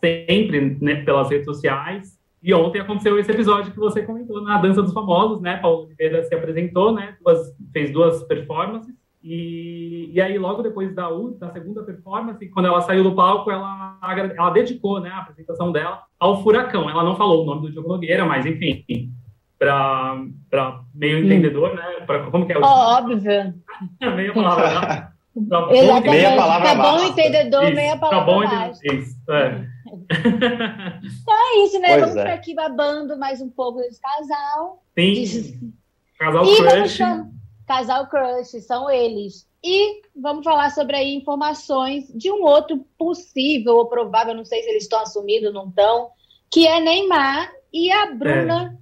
sempre 0.03 0.79
né, 0.81 1.03
pelas 1.03 1.29
redes 1.29 1.45
sociais. 1.45 2.19
E 2.43 2.55
ontem 2.55 2.81
aconteceu 2.81 3.19
esse 3.19 3.31
episódio 3.31 3.73
que 3.73 3.79
você 3.79 4.03
comentou 4.03 4.41
na 4.41 4.59
Dança 4.59 4.83
dos 4.83 4.93
Famosos, 4.93 5.43
né? 5.43 5.57
Paulo 5.57 5.85
Oliveira 5.85 6.23
se 6.23 6.35
apresentou, 6.35 6.93
né? 6.93 7.17
Duas, 7.21 7.55
fez 7.73 7.93
duas 7.93 8.23
performances 8.23 8.98
e, 9.23 10.11
e 10.13 10.21
aí, 10.21 10.39
logo 10.39 10.63
depois 10.63 10.95
da, 10.95 11.09
da 11.39 11.53
segunda 11.53 11.83
performance, 11.83 12.49
quando 12.49 12.67
ela 12.67 12.81
saiu 12.83 13.03
do 13.03 13.15
palco, 13.15 13.51
ela, 13.51 13.99
ela 14.37 14.51
dedicou 14.51 15.01
né, 15.01 15.11
a 15.11 15.19
apresentação 15.19 15.73
dela 15.73 16.03
ao 16.19 16.43
Furacão. 16.43 16.89
Ela 16.89 17.03
não 17.03 17.17
falou 17.17 17.43
o 17.43 17.47
nome 17.47 17.63
do 17.63 17.73
Diogo 17.73 17.89
Nogueira, 17.89 18.25
mas 18.25 18.47
enfim, 18.47 18.85
para 19.59 20.81
meio 20.95 21.25
entendedor, 21.25 21.75
né? 21.75 21.83
Pra, 22.07 22.31
como 22.31 22.47
que 22.47 22.53
é 22.53 22.59
o 22.59 22.63
Óbvio. 22.63 23.21
meia 24.15 24.33
palavra. 24.33 25.13
Exatamente. 25.37 26.09
Meia 26.11 26.37
palavra 26.37 26.69
tá 26.69 26.75
bom 26.75 27.05
entendedor, 27.05 27.65
isso, 27.65 27.75
meia 27.75 27.97
palavra 27.97 28.19
tá 28.19 28.25
bom 28.25 28.45
entendedor. 28.45 28.95
Isso, 28.95 29.17
é. 29.31 29.67
então 31.23 31.35
é 31.35 31.65
isso, 31.65 31.81
né? 31.81 31.89
Pois 31.89 32.01
vamos 32.01 32.17
é. 32.17 32.21
ficar 32.21 32.35
aqui 32.35 32.55
babando 32.55 33.19
mais 33.19 33.41
um 33.41 33.51
pouco 33.51 33.81
desse 33.81 34.01
casal. 34.01 34.83
Sim. 34.97 35.73
Casal 36.19 36.45
e 36.45 36.57
crush. 36.57 36.99
Vamos 36.99 37.38
Casal 37.69 38.07
Crush, 38.07 38.63
são 38.63 38.91
eles. 38.91 39.47
E 39.63 40.01
vamos 40.17 40.43
falar 40.43 40.71
sobre 40.71 40.97
aí 40.97 41.15
informações 41.15 42.09
de 42.15 42.33
um 42.33 42.43
outro 42.43 42.85
possível 42.97 43.77
ou 43.77 43.87
provável, 43.87 44.35
não 44.35 44.45
sei 44.45 44.63
se 44.63 44.71
eles 44.71 44.85
estão 44.85 45.03
assumindo, 45.03 45.53
não 45.53 45.69
estão, 45.69 46.09
que 46.51 46.67
é 46.67 46.81
Neymar 46.81 47.53
e 47.73 47.93
a 47.93 48.07
Bruna, 48.07 48.73
é. 48.73 48.79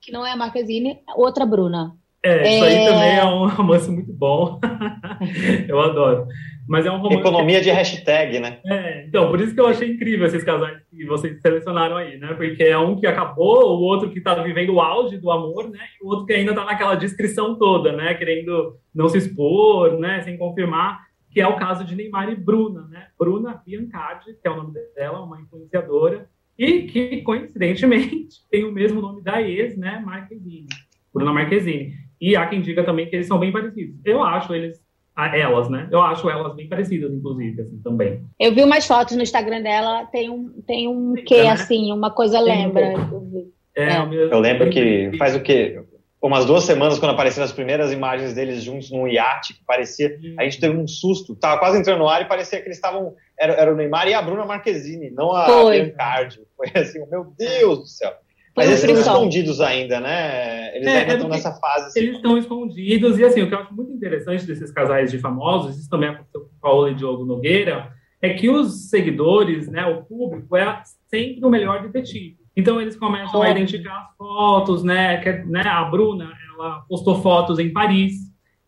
que 0.00 0.12
não 0.12 0.24
é 0.24 0.30
a 0.30 0.36
Marquezine, 0.36 1.00
outra 1.16 1.44
Bruna. 1.44 1.96
É, 2.22 2.56
isso 2.56 2.64
é... 2.64 2.68
aí 2.68 2.86
também 2.86 3.18
é 3.18 3.24
um 3.24 3.48
romance 3.48 3.90
muito 3.90 4.12
bom. 4.12 4.60
Eu 5.66 5.80
adoro. 5.80 6.28
Mas 6.68 6.84
é 6.84 6.90
um 6.90 6.98
romance. 6.98 7.16
Economia 7.16 7.60
de 7.62 7.70
hashtag, 7.70 8.38
né? 8.38 8.60
É, 8.66 9.06
então, 9.06 9.30
por 9.30 9.40
isso 9.40 9.54
que 9.54 9.60
eu 9.60 9.66
achei 9.66 9.90
incrível 9.90 10.26
esses 10.26 10.44
casais 10.44 10.78
que 10.90 11.06
vocês 11.06 11.40
selecionaram 11.40 11.96
aí, 11.96 12.18
né? 12.18 12.34
Porque 12.34 12.62
é 12.62 12.76
um 12.76 12.94
que 12.94 13.06
acabou, 13.06 13.78
o 13.78 13.80
outro 13.80 14.10
que 14.10 14.18
está 14.18 14.34
vivendo 14.34 14.74
o 14.74 14.80
auge 14.80 15.16
do 15.16 15.30
amor, 15.30 15.70
né? 15.70 15.78
E 15.98 16.04
o 16.04 16.08
outro 16.08 16.26
que 16.26 16.34
ainda 16.34 16.50
está 16.50 16.66
naquela 16.66 16.94
descrição 16.94 17.58
toda, 17.58 17.92
né? 17.92 18.12
Querendo 18.12 18.76
não 18.94 19.08
se 19.08 19.16
expor, 19.16 19.98
né? 19.98 20.20
Sem 20.20 20.36
confirmar, 20.36 21.00
que 21.30 21.40
é 21.40 21.48
o 21.48 21.56
caso 21.56 21.84
de 21.84 21.96
Neymar 21.96 22.28
e 22.28 22.36
Bruna, 22.36 22.86
né? 22.90 23.06
Bruna 23.18 23.62
Biancardi, 23.64 24.34
que 24.34 24.46
é 24.46 24.50
o 24.50 24.56
nome 24.56 24.74
dela, 24.94 25.22
uma 25.22 25.40
influenciadora, 25.40 26.28
e 26.58 26.82
que, 26.82 27.22
coincidentemente, 27.22 28.44
tem 28.50 28.64
o 28.64 28.72
mesmo 28.72 29.00
nome 29.00 29.22
da 29.22 29.40
ex, 29.40 29.74
né? 29.74 30.02
Marquezine. 30.04 30.68
Bruna 31.14 31.32
Marquezine. 31.32 31.94
E 32.20 32.36
há 32.36 32.46
quem 32.46 32.60
diga 32.60 32.84
também 32.84 33.08
que 33.08 33.16
eles 33.16 33.26
são 33.26 33.38
bem 33.38 33.50
parecidos. 33.50 33.98
Eu 34.04 34.22
acho 34.22 34.54
eles 34.54 34.86
elas, 35.26 35.68
né? 35.68 35.88
Eu 35.90 36.00
acho 36.00 36.30
elas 36.30 36.54
bem 36.54 36.68
parecidas, 36.68 37.12
inclusive, 37.12 37.60
assim, 37.60 37.80
também. 37.82 38.22
Eu 38.38 38.54
vi 38.54 38.62
umas 38.62 38.86
fotos 38.86 39.16
no 39.16 39.22
Instagram 39.22 39.62
dela, 39.62 40.06
tem 40.06 40.30
um, 40.30 40.62
tem 40.66 40.86
um 40.86 41.16
Sim, 41.16 41.24
quê, 41.24 41.42
né? 41.42 41.50
assim, 41.50 41.92
uma 41.92 42.10
coisa 42.10 42.38
tem 42.38 42.46
lembra. 42.46 42.94
Um 43.12 43.50
é, 43.76 43.84
é. 43.84 43.98
Eu 44.00 44.38
lembro 44.38 44.70
que 44.70 45.10
faz 45.18 45.34
o 45.34 45.40
quê? 45.40 45.82
Umas 46.20 46.44
duas 46.44 46.64
semanas, 46.64 46.98
quando 46.98 47.12
apareceram 47.12 47.44
as 47.44 47.52
primeiras 47.52 47.92
imagens 47.92 48.34
deles 48.34 48.62
juntos 48.62 48.90
num 48.90 49.06
iate, 49.06 49.54
que 49.54 49.64
parecia. 49.64 50.18
A 50.36 50.44
gente 50.44 50.60
teve 50.60 50.76
um 50.76 50.86
susto, 50.86 51.36
tava 51.36 51.58
quase 51.58 51.78
entrando 51.78 52.00
no 52.00 52.08
ar 52.08 52.22
e 52.22 52.24
parecia 52.24 52.60
que 52.60 52.66
eles 52.66 52.76
estavam. 52.76 53.14
Era, 53.38 53.52
era 53.54 53.72
o 53.72 53.76
Neymar 53.76 54.08
e 54.08 54.14
a 54.14 54.22
Bruna 54.22 54.44
Marquezine, 54.44 55.10
não 55.10 55.32
a 55.32 55.46
Biancardi. 55.70 56.40
Foi 56.56 56.70
assim, 56.74 56.98
meu 57.08 57.32
Deus 57.36 57.78
do 57.78 57.86
céu. 57.86 58.12
Mas 58.58 58.84
eles 58.84 58.98
estão 58.98 59.14
escondidos 59.14 59.60
ainda, 59.60 60.00
né? 60.00 60.76
Eles 60.76 60.86
é, 60.86 61.00
ainda 61.00 61.12
é 61.12 61.16
estão 61.16 61.28
nessa 61.28 61.52
fase. 61.52 61.86
Assim. 61.86 62.00
Eles 62.00 62.16
estão 62.16 62.36
escondidos, 62.36 63.18
e 63.18 63.24
assim, 63.24 63.42
o 63.42 63.48
que 63.48 63.54
eu 63.54 63.58
acho 63.58 63.74
muito 63.74 63.92
interessante 63.92 64.44
desses 64.44 64.70
casais 64.70 65.10
de 65.10 65.18
famosos, 65.18 65.78
isso 65.78 65.88
também 65.88 66.10
aconteceu 66.10 66.42
com 66.42 66.60
Paulo 66.60 66.88
e 66.88 66.94
Diogo 66.94 67.24
Nogueira, 67.24 67.92
é 68.20 68.34
que 68.34 68.50
os 68.50 68.90
seguidores, 68.90 69.68
né, 69.68 69.86
o 69.86 70.02
público, 70.04 70.56
é 70.56 70.82
sempre 71.08 71.44
o 71.44 71.50
melhor 71.50 71.82
detetive. 71.82 72.36
Então 72.58 72.80
eles 72.80 72.96
começam 72.96 73.40
a 73.40 73.50
identificar 73.50 73.98
as 73.98 74.16
fotos, 74.16 74.82
né? 74.82 75.18
Que, 75.18 75.30
né? 75.44 75.62
A 75.64 75.84
Bruna, 75.84 76.32
ela 76.52 76.80
postou 76.88 77.22
fotos 77.22 77.60
em 77.60 77.72
Paris, 77.72 78.14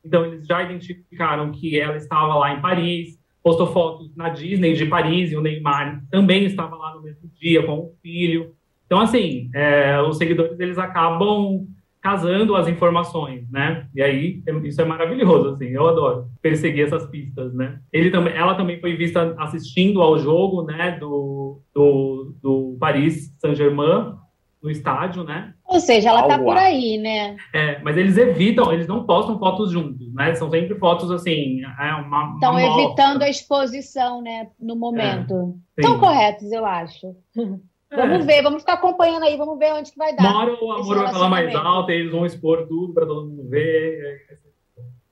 então 0.04 0.24
eles 0.24 0.46
já 0.46 0.62
identificaram 0.62 1.50
que 1.50 1.78
ela 1.78 1.96
estava 1.96 2.36
lá 2.36 2.54
em 2.54 2.60
Paris, 2.60 3.18
postou 3.42 3.66
fotos 3.72 4.14
na 4.14 4.28
Disney 4.28 4.74
de 4.74 4.86
Paris, 4.86 5.32
e 5.32 5.36
o 5.36 5.40
Neymar 5.40 6.04
também 6.08 6.44
estava 6.44 6.76
lá 6.76 6.94
no 6.94 7.02
mesmo 7.02 7.28
dia 7.34 7.64
com 7.64 7.78
o 7.78 7.94
filho. 8.00 8.54
Então, 8.90 9.00
assim, 9.00 9.48
é, 9.54 10.02
os 10.02 10.18
seguidores 10.18 10.58
eles 10.58 10.76
acabam 10.76 11.64
casando 12.02 12.56
as 12.56 12.66
informações, 12.66 13.48
né? 13.48 13.86
E 13.94 14.02
aí 14.02 14.42
isso 14.64 14.80
é 14.80 14.84
maravilhoso, 14.84 15.50
assim, 15.50 15.66
eu 15.66 15.86
adoro 15.86 16.26
perseguir 16.42 16.86
essas 16.86 17.06
pistas, 17.06 17.54
né? 17.54 17.78
Ele 17.92 18.10
também, 18.10 18.34
ela 18.34 18.56
também 18.56 18.80
foi 18.80 18.96
vista 18.96 19.32
assistindo 19.38 20.02
ao 20.02 20.18
jogo, 20.18 20.62
né? 20.62 20.98
Do, 20.98 21.60
do, 21.72 22.34
do 22.42 22.76
Paris 22.80 23.32
Saint-Germain 23.38 24.14
no 24.60 24.68
estádio, 24.68 25.22
né? 25.22 25.54
Ou 25.64 25.78
seja, 25.78 26.08
ela 26.08 26.24
tá 26.24 26.36
por 26.36 26.56
aí, 26.56 26.98
né? 26.98 27.36
É, 27.54 27.78
mas 27.82 27.96
eles 27.96 28.16
evitam, 28.16 28.72
eles 28.72 28.88
não 28.88 29.04
postam 29.04 29.38
fotos 29.38 29.70
juntos, 29.70 30.12
né? 30.14 30.34
São 30.34 30.50
sempre 30.50 30.76
fotos 30.80 31.12
assim, 31.12 31.60
é 31.62 31.94
uma. 31.94 32.34
Estão 32.34 32.58
evitando 32.58 33.22
a 33.22 33.28
exposição, 33.28 34.20
né? 34.20 34.48
No 34.58 34.74
momento. 34.74 35.54
Estão 35.78 35.94
é, 35.94 35.98
corretos, 36.00 36.50
eu 36.50 36.66
acho. 36.66 37.14
Vamos 37.94 38.24
é. 38.24 38.26
ver, 38.26 38.42
vamos 38.42 38.62
ficar 38.62 38.74
acompanhando 38.74 39.24
aí, 39.24 39.36
vamos 39.36 39.58
ver 39.58 39.72
onde 39.74 39.90
que 39.90 39.98
vai 39.98 40.14
dar. 40.14 40.22
Uma 40.22 40.38
hora 40.42 40.64
o 40.64 40.72
amor 40.72 40.98
vai 40.98 41.12
falar 41.12 41.28
mais 41.28 41.54
alto, 41.54 41.90
eles 41.90 42.12
vão 42.12 42.24
expor 42.24 42.66
tudo 42.66 42.94
para 42.94 43.06
todo 43.06 43.26
mundo 43.26 43.48
ver. 43.48 44.38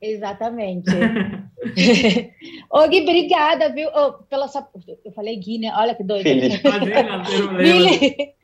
Exatamente. 0.01 0.89
Ô, 2.71 2.87
Gui, 2.87 3.03
obrigada, 3.03 3.69
viu? 3.71 3.89
Oh, 3.93 4.13
pela 4.25 4.47
sua... 4.47 4.69
Eu 5.05 5.11
falei 5.11 5.37
Gui, 5.37 5.59
né? 5.59 5.73
Olha 5.77 5.93
que 5.95 6.05
doido. 6.05 6.23
Felipe. 6.23 6.63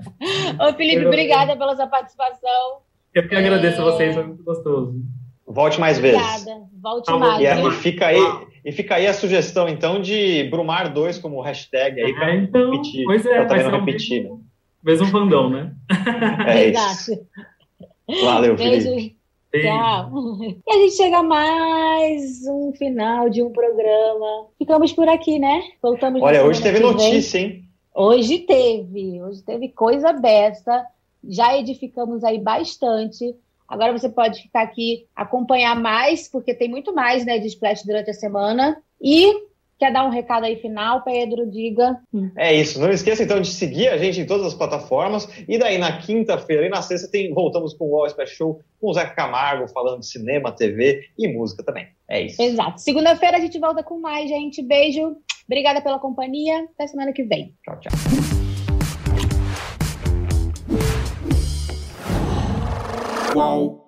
Ô, 0.60 0.72
Felipe, 0.74 1.06
obrigada 1.06 1.56
pela 1.56 1.74
sua 1.74 1.88
participação. 1.88 2.82
Eu 3.12 3.28
que 3.28 3.34
agradeço 3.34 3.80
a 3.82 3.84
vocês, 3.84 4.14
foi 4.14 4.24
muito 4.24 4.44
gostoso. 4.44 4.94
Volte 5.46 5.80
mais 5.80 5.98
vezes. 5.98 6.20
Obrigada, 6.20 6.62
volte 6.80 7.06
tá 7.06 7.18
mais. 7.18 7.40
E, 7.40 7.68
e 7.68 7.70
fica 7.72 8.06
aí, 8.06 8.20
e 8.64 8.72
fica 8.72 8.96
aí 8.96 9.06
a 9.06 9.14
sugestão, 9.14 9.68
então, 9.68 10.00
de 10.00 10.44
Brumar 10.44 10.92
2 10.92 11.18
como 11.18 11.40
hashtag 11.40 12.00
aí 12.00 12.14
para 12.14 12.32
é, 12.32 12.36
então, 12.36 12.70
repetir. 12.70 13.04
Pois 13.04 13.26
é, 13.26 13.44
também 13.44 13.64
não 13.64 13.80
repetir. 13.80 14.22
Mesmo, 14.22 14.44
mesmo 14.82 15.06
fandão, 15.06 15.50
né? 15.50 15.72
É 16.46 16.68
isso. 16.68 17.12
Valeu, 18.22 18.56
Beijo. 18.56 18.88
Felipe. 18.88 19.20
Tchau. 19.52 20.10
E 20.66 20.72
a 20.72 20.74
gente 20.74 20.96
chega 20.96 21.18
a 21.18 21.22
mais 21.22 22.46
um 22.46 22.72
final 22.72 23.28
de 23.28 23.42
um 23.42 23.50
programa. 23.50 24.46
Ficamos 24.56 24.92
por 24.92 25.08
aqui, 25.08 25.38
né? 25.40 25.62
Voltamos. 25.82 26.22
Olha, 26.22 26.44
hoje 26.44 26.62
teve 26.62 26.78
notícia, 26.78 27.38
hein? 27.38 27.64
Hoje 27.92 28.38
teve. 28.38 29.20
Hoje 29.20 29.42
teve 29.42 29.68
coisa 29.68 30.12
dessa. 30.12 30.86
Já 31.24 31.56
edificamos 31.58 32.22
aí 32.22 32.38
bastante. 32.38 33.34
Agora 33.70 33.96
você 33.96 34.08
pode 34.08 34.42
ficar 34.42 34.62
aqui, 34.62 35.06
acompanhar 35.14 35.74
mais, 35.74 36.28
porque 36.28 36.52
tem 36.52 36.68
muito 36.68 36.94
mais 36.94 37.24
né, 37.24 37.38
de 37.38 37.46
Splash 37.46 37.84
durante 37.84 38.10
a 38.10 38.14
semana. 38.14 38.76
E 39.00 39.48
Quer 39.80 39.90
dar 39.90 40.04
um 40.04 40.10
recado 40.10 40.44
aí 40.44 40.56
final, 40.56 41.02
Pedro? 41.02 41.50
Diga. 41.50 41.98
É 42.36 42.54
isso. 42.54 42.78
Não 42.78 42.90
esqueça 42.90 43.22
então 43.22 43.40
de 43.40 43.48
seguir 43.48 43.88
a 43.88 43.96
gente 43.96 44.20
em 44.20 44.26
todas 44.26 44.48
as 44.48 44.54
plataformas. 44.54 45.26
E 45.48 45.58
daí 45.58 45.78
na 45.78 45.96
quinta-feira 45.96 46.66
e 46.66 46.68
na 46.68 46.82
sexta 46.82 47.10
tem, 47.10 47.32
voltamos 47.32 47.72
com 47.72 47.88
o 47.88 47.96
All 47.96 48.10
Special 48.10 48.36
Show 48.36 48.60
com 48.78 48.90
o 48.90 48.92
Zé 48.92 49.06
Camargo 49.06 49.66
falando 49.68 50.00
de 50.00 50.06
cinema, 50.06 50.52
TV 50.52 51.06
e 51.18 51.26
música 51.28 51.64
também. 51.64 51.88
É 52.06 52.20
isso. 52.20 52.42
Exato. 52.42 52.78
Segunda-feira 52.78 53.38
a 53.38 53.40
gente 53.40 53.58
volta 53.58 53.82
com 53.82 53.98
mais, 53.98 54.28
gente. 54.28 54.62
Beijo. 54.62 55.16
Obrigada 55.46 55.80
pela 55.80 55.98
companhia. 55.98 56.68
Até 56.74 56.86
semana 56.86 57.14
que 57.14 57.22
vem. 57.22 57.54
Tchau, 57.64 57.80
tchau. 57.80 58.29
Qual? 63.32 63.79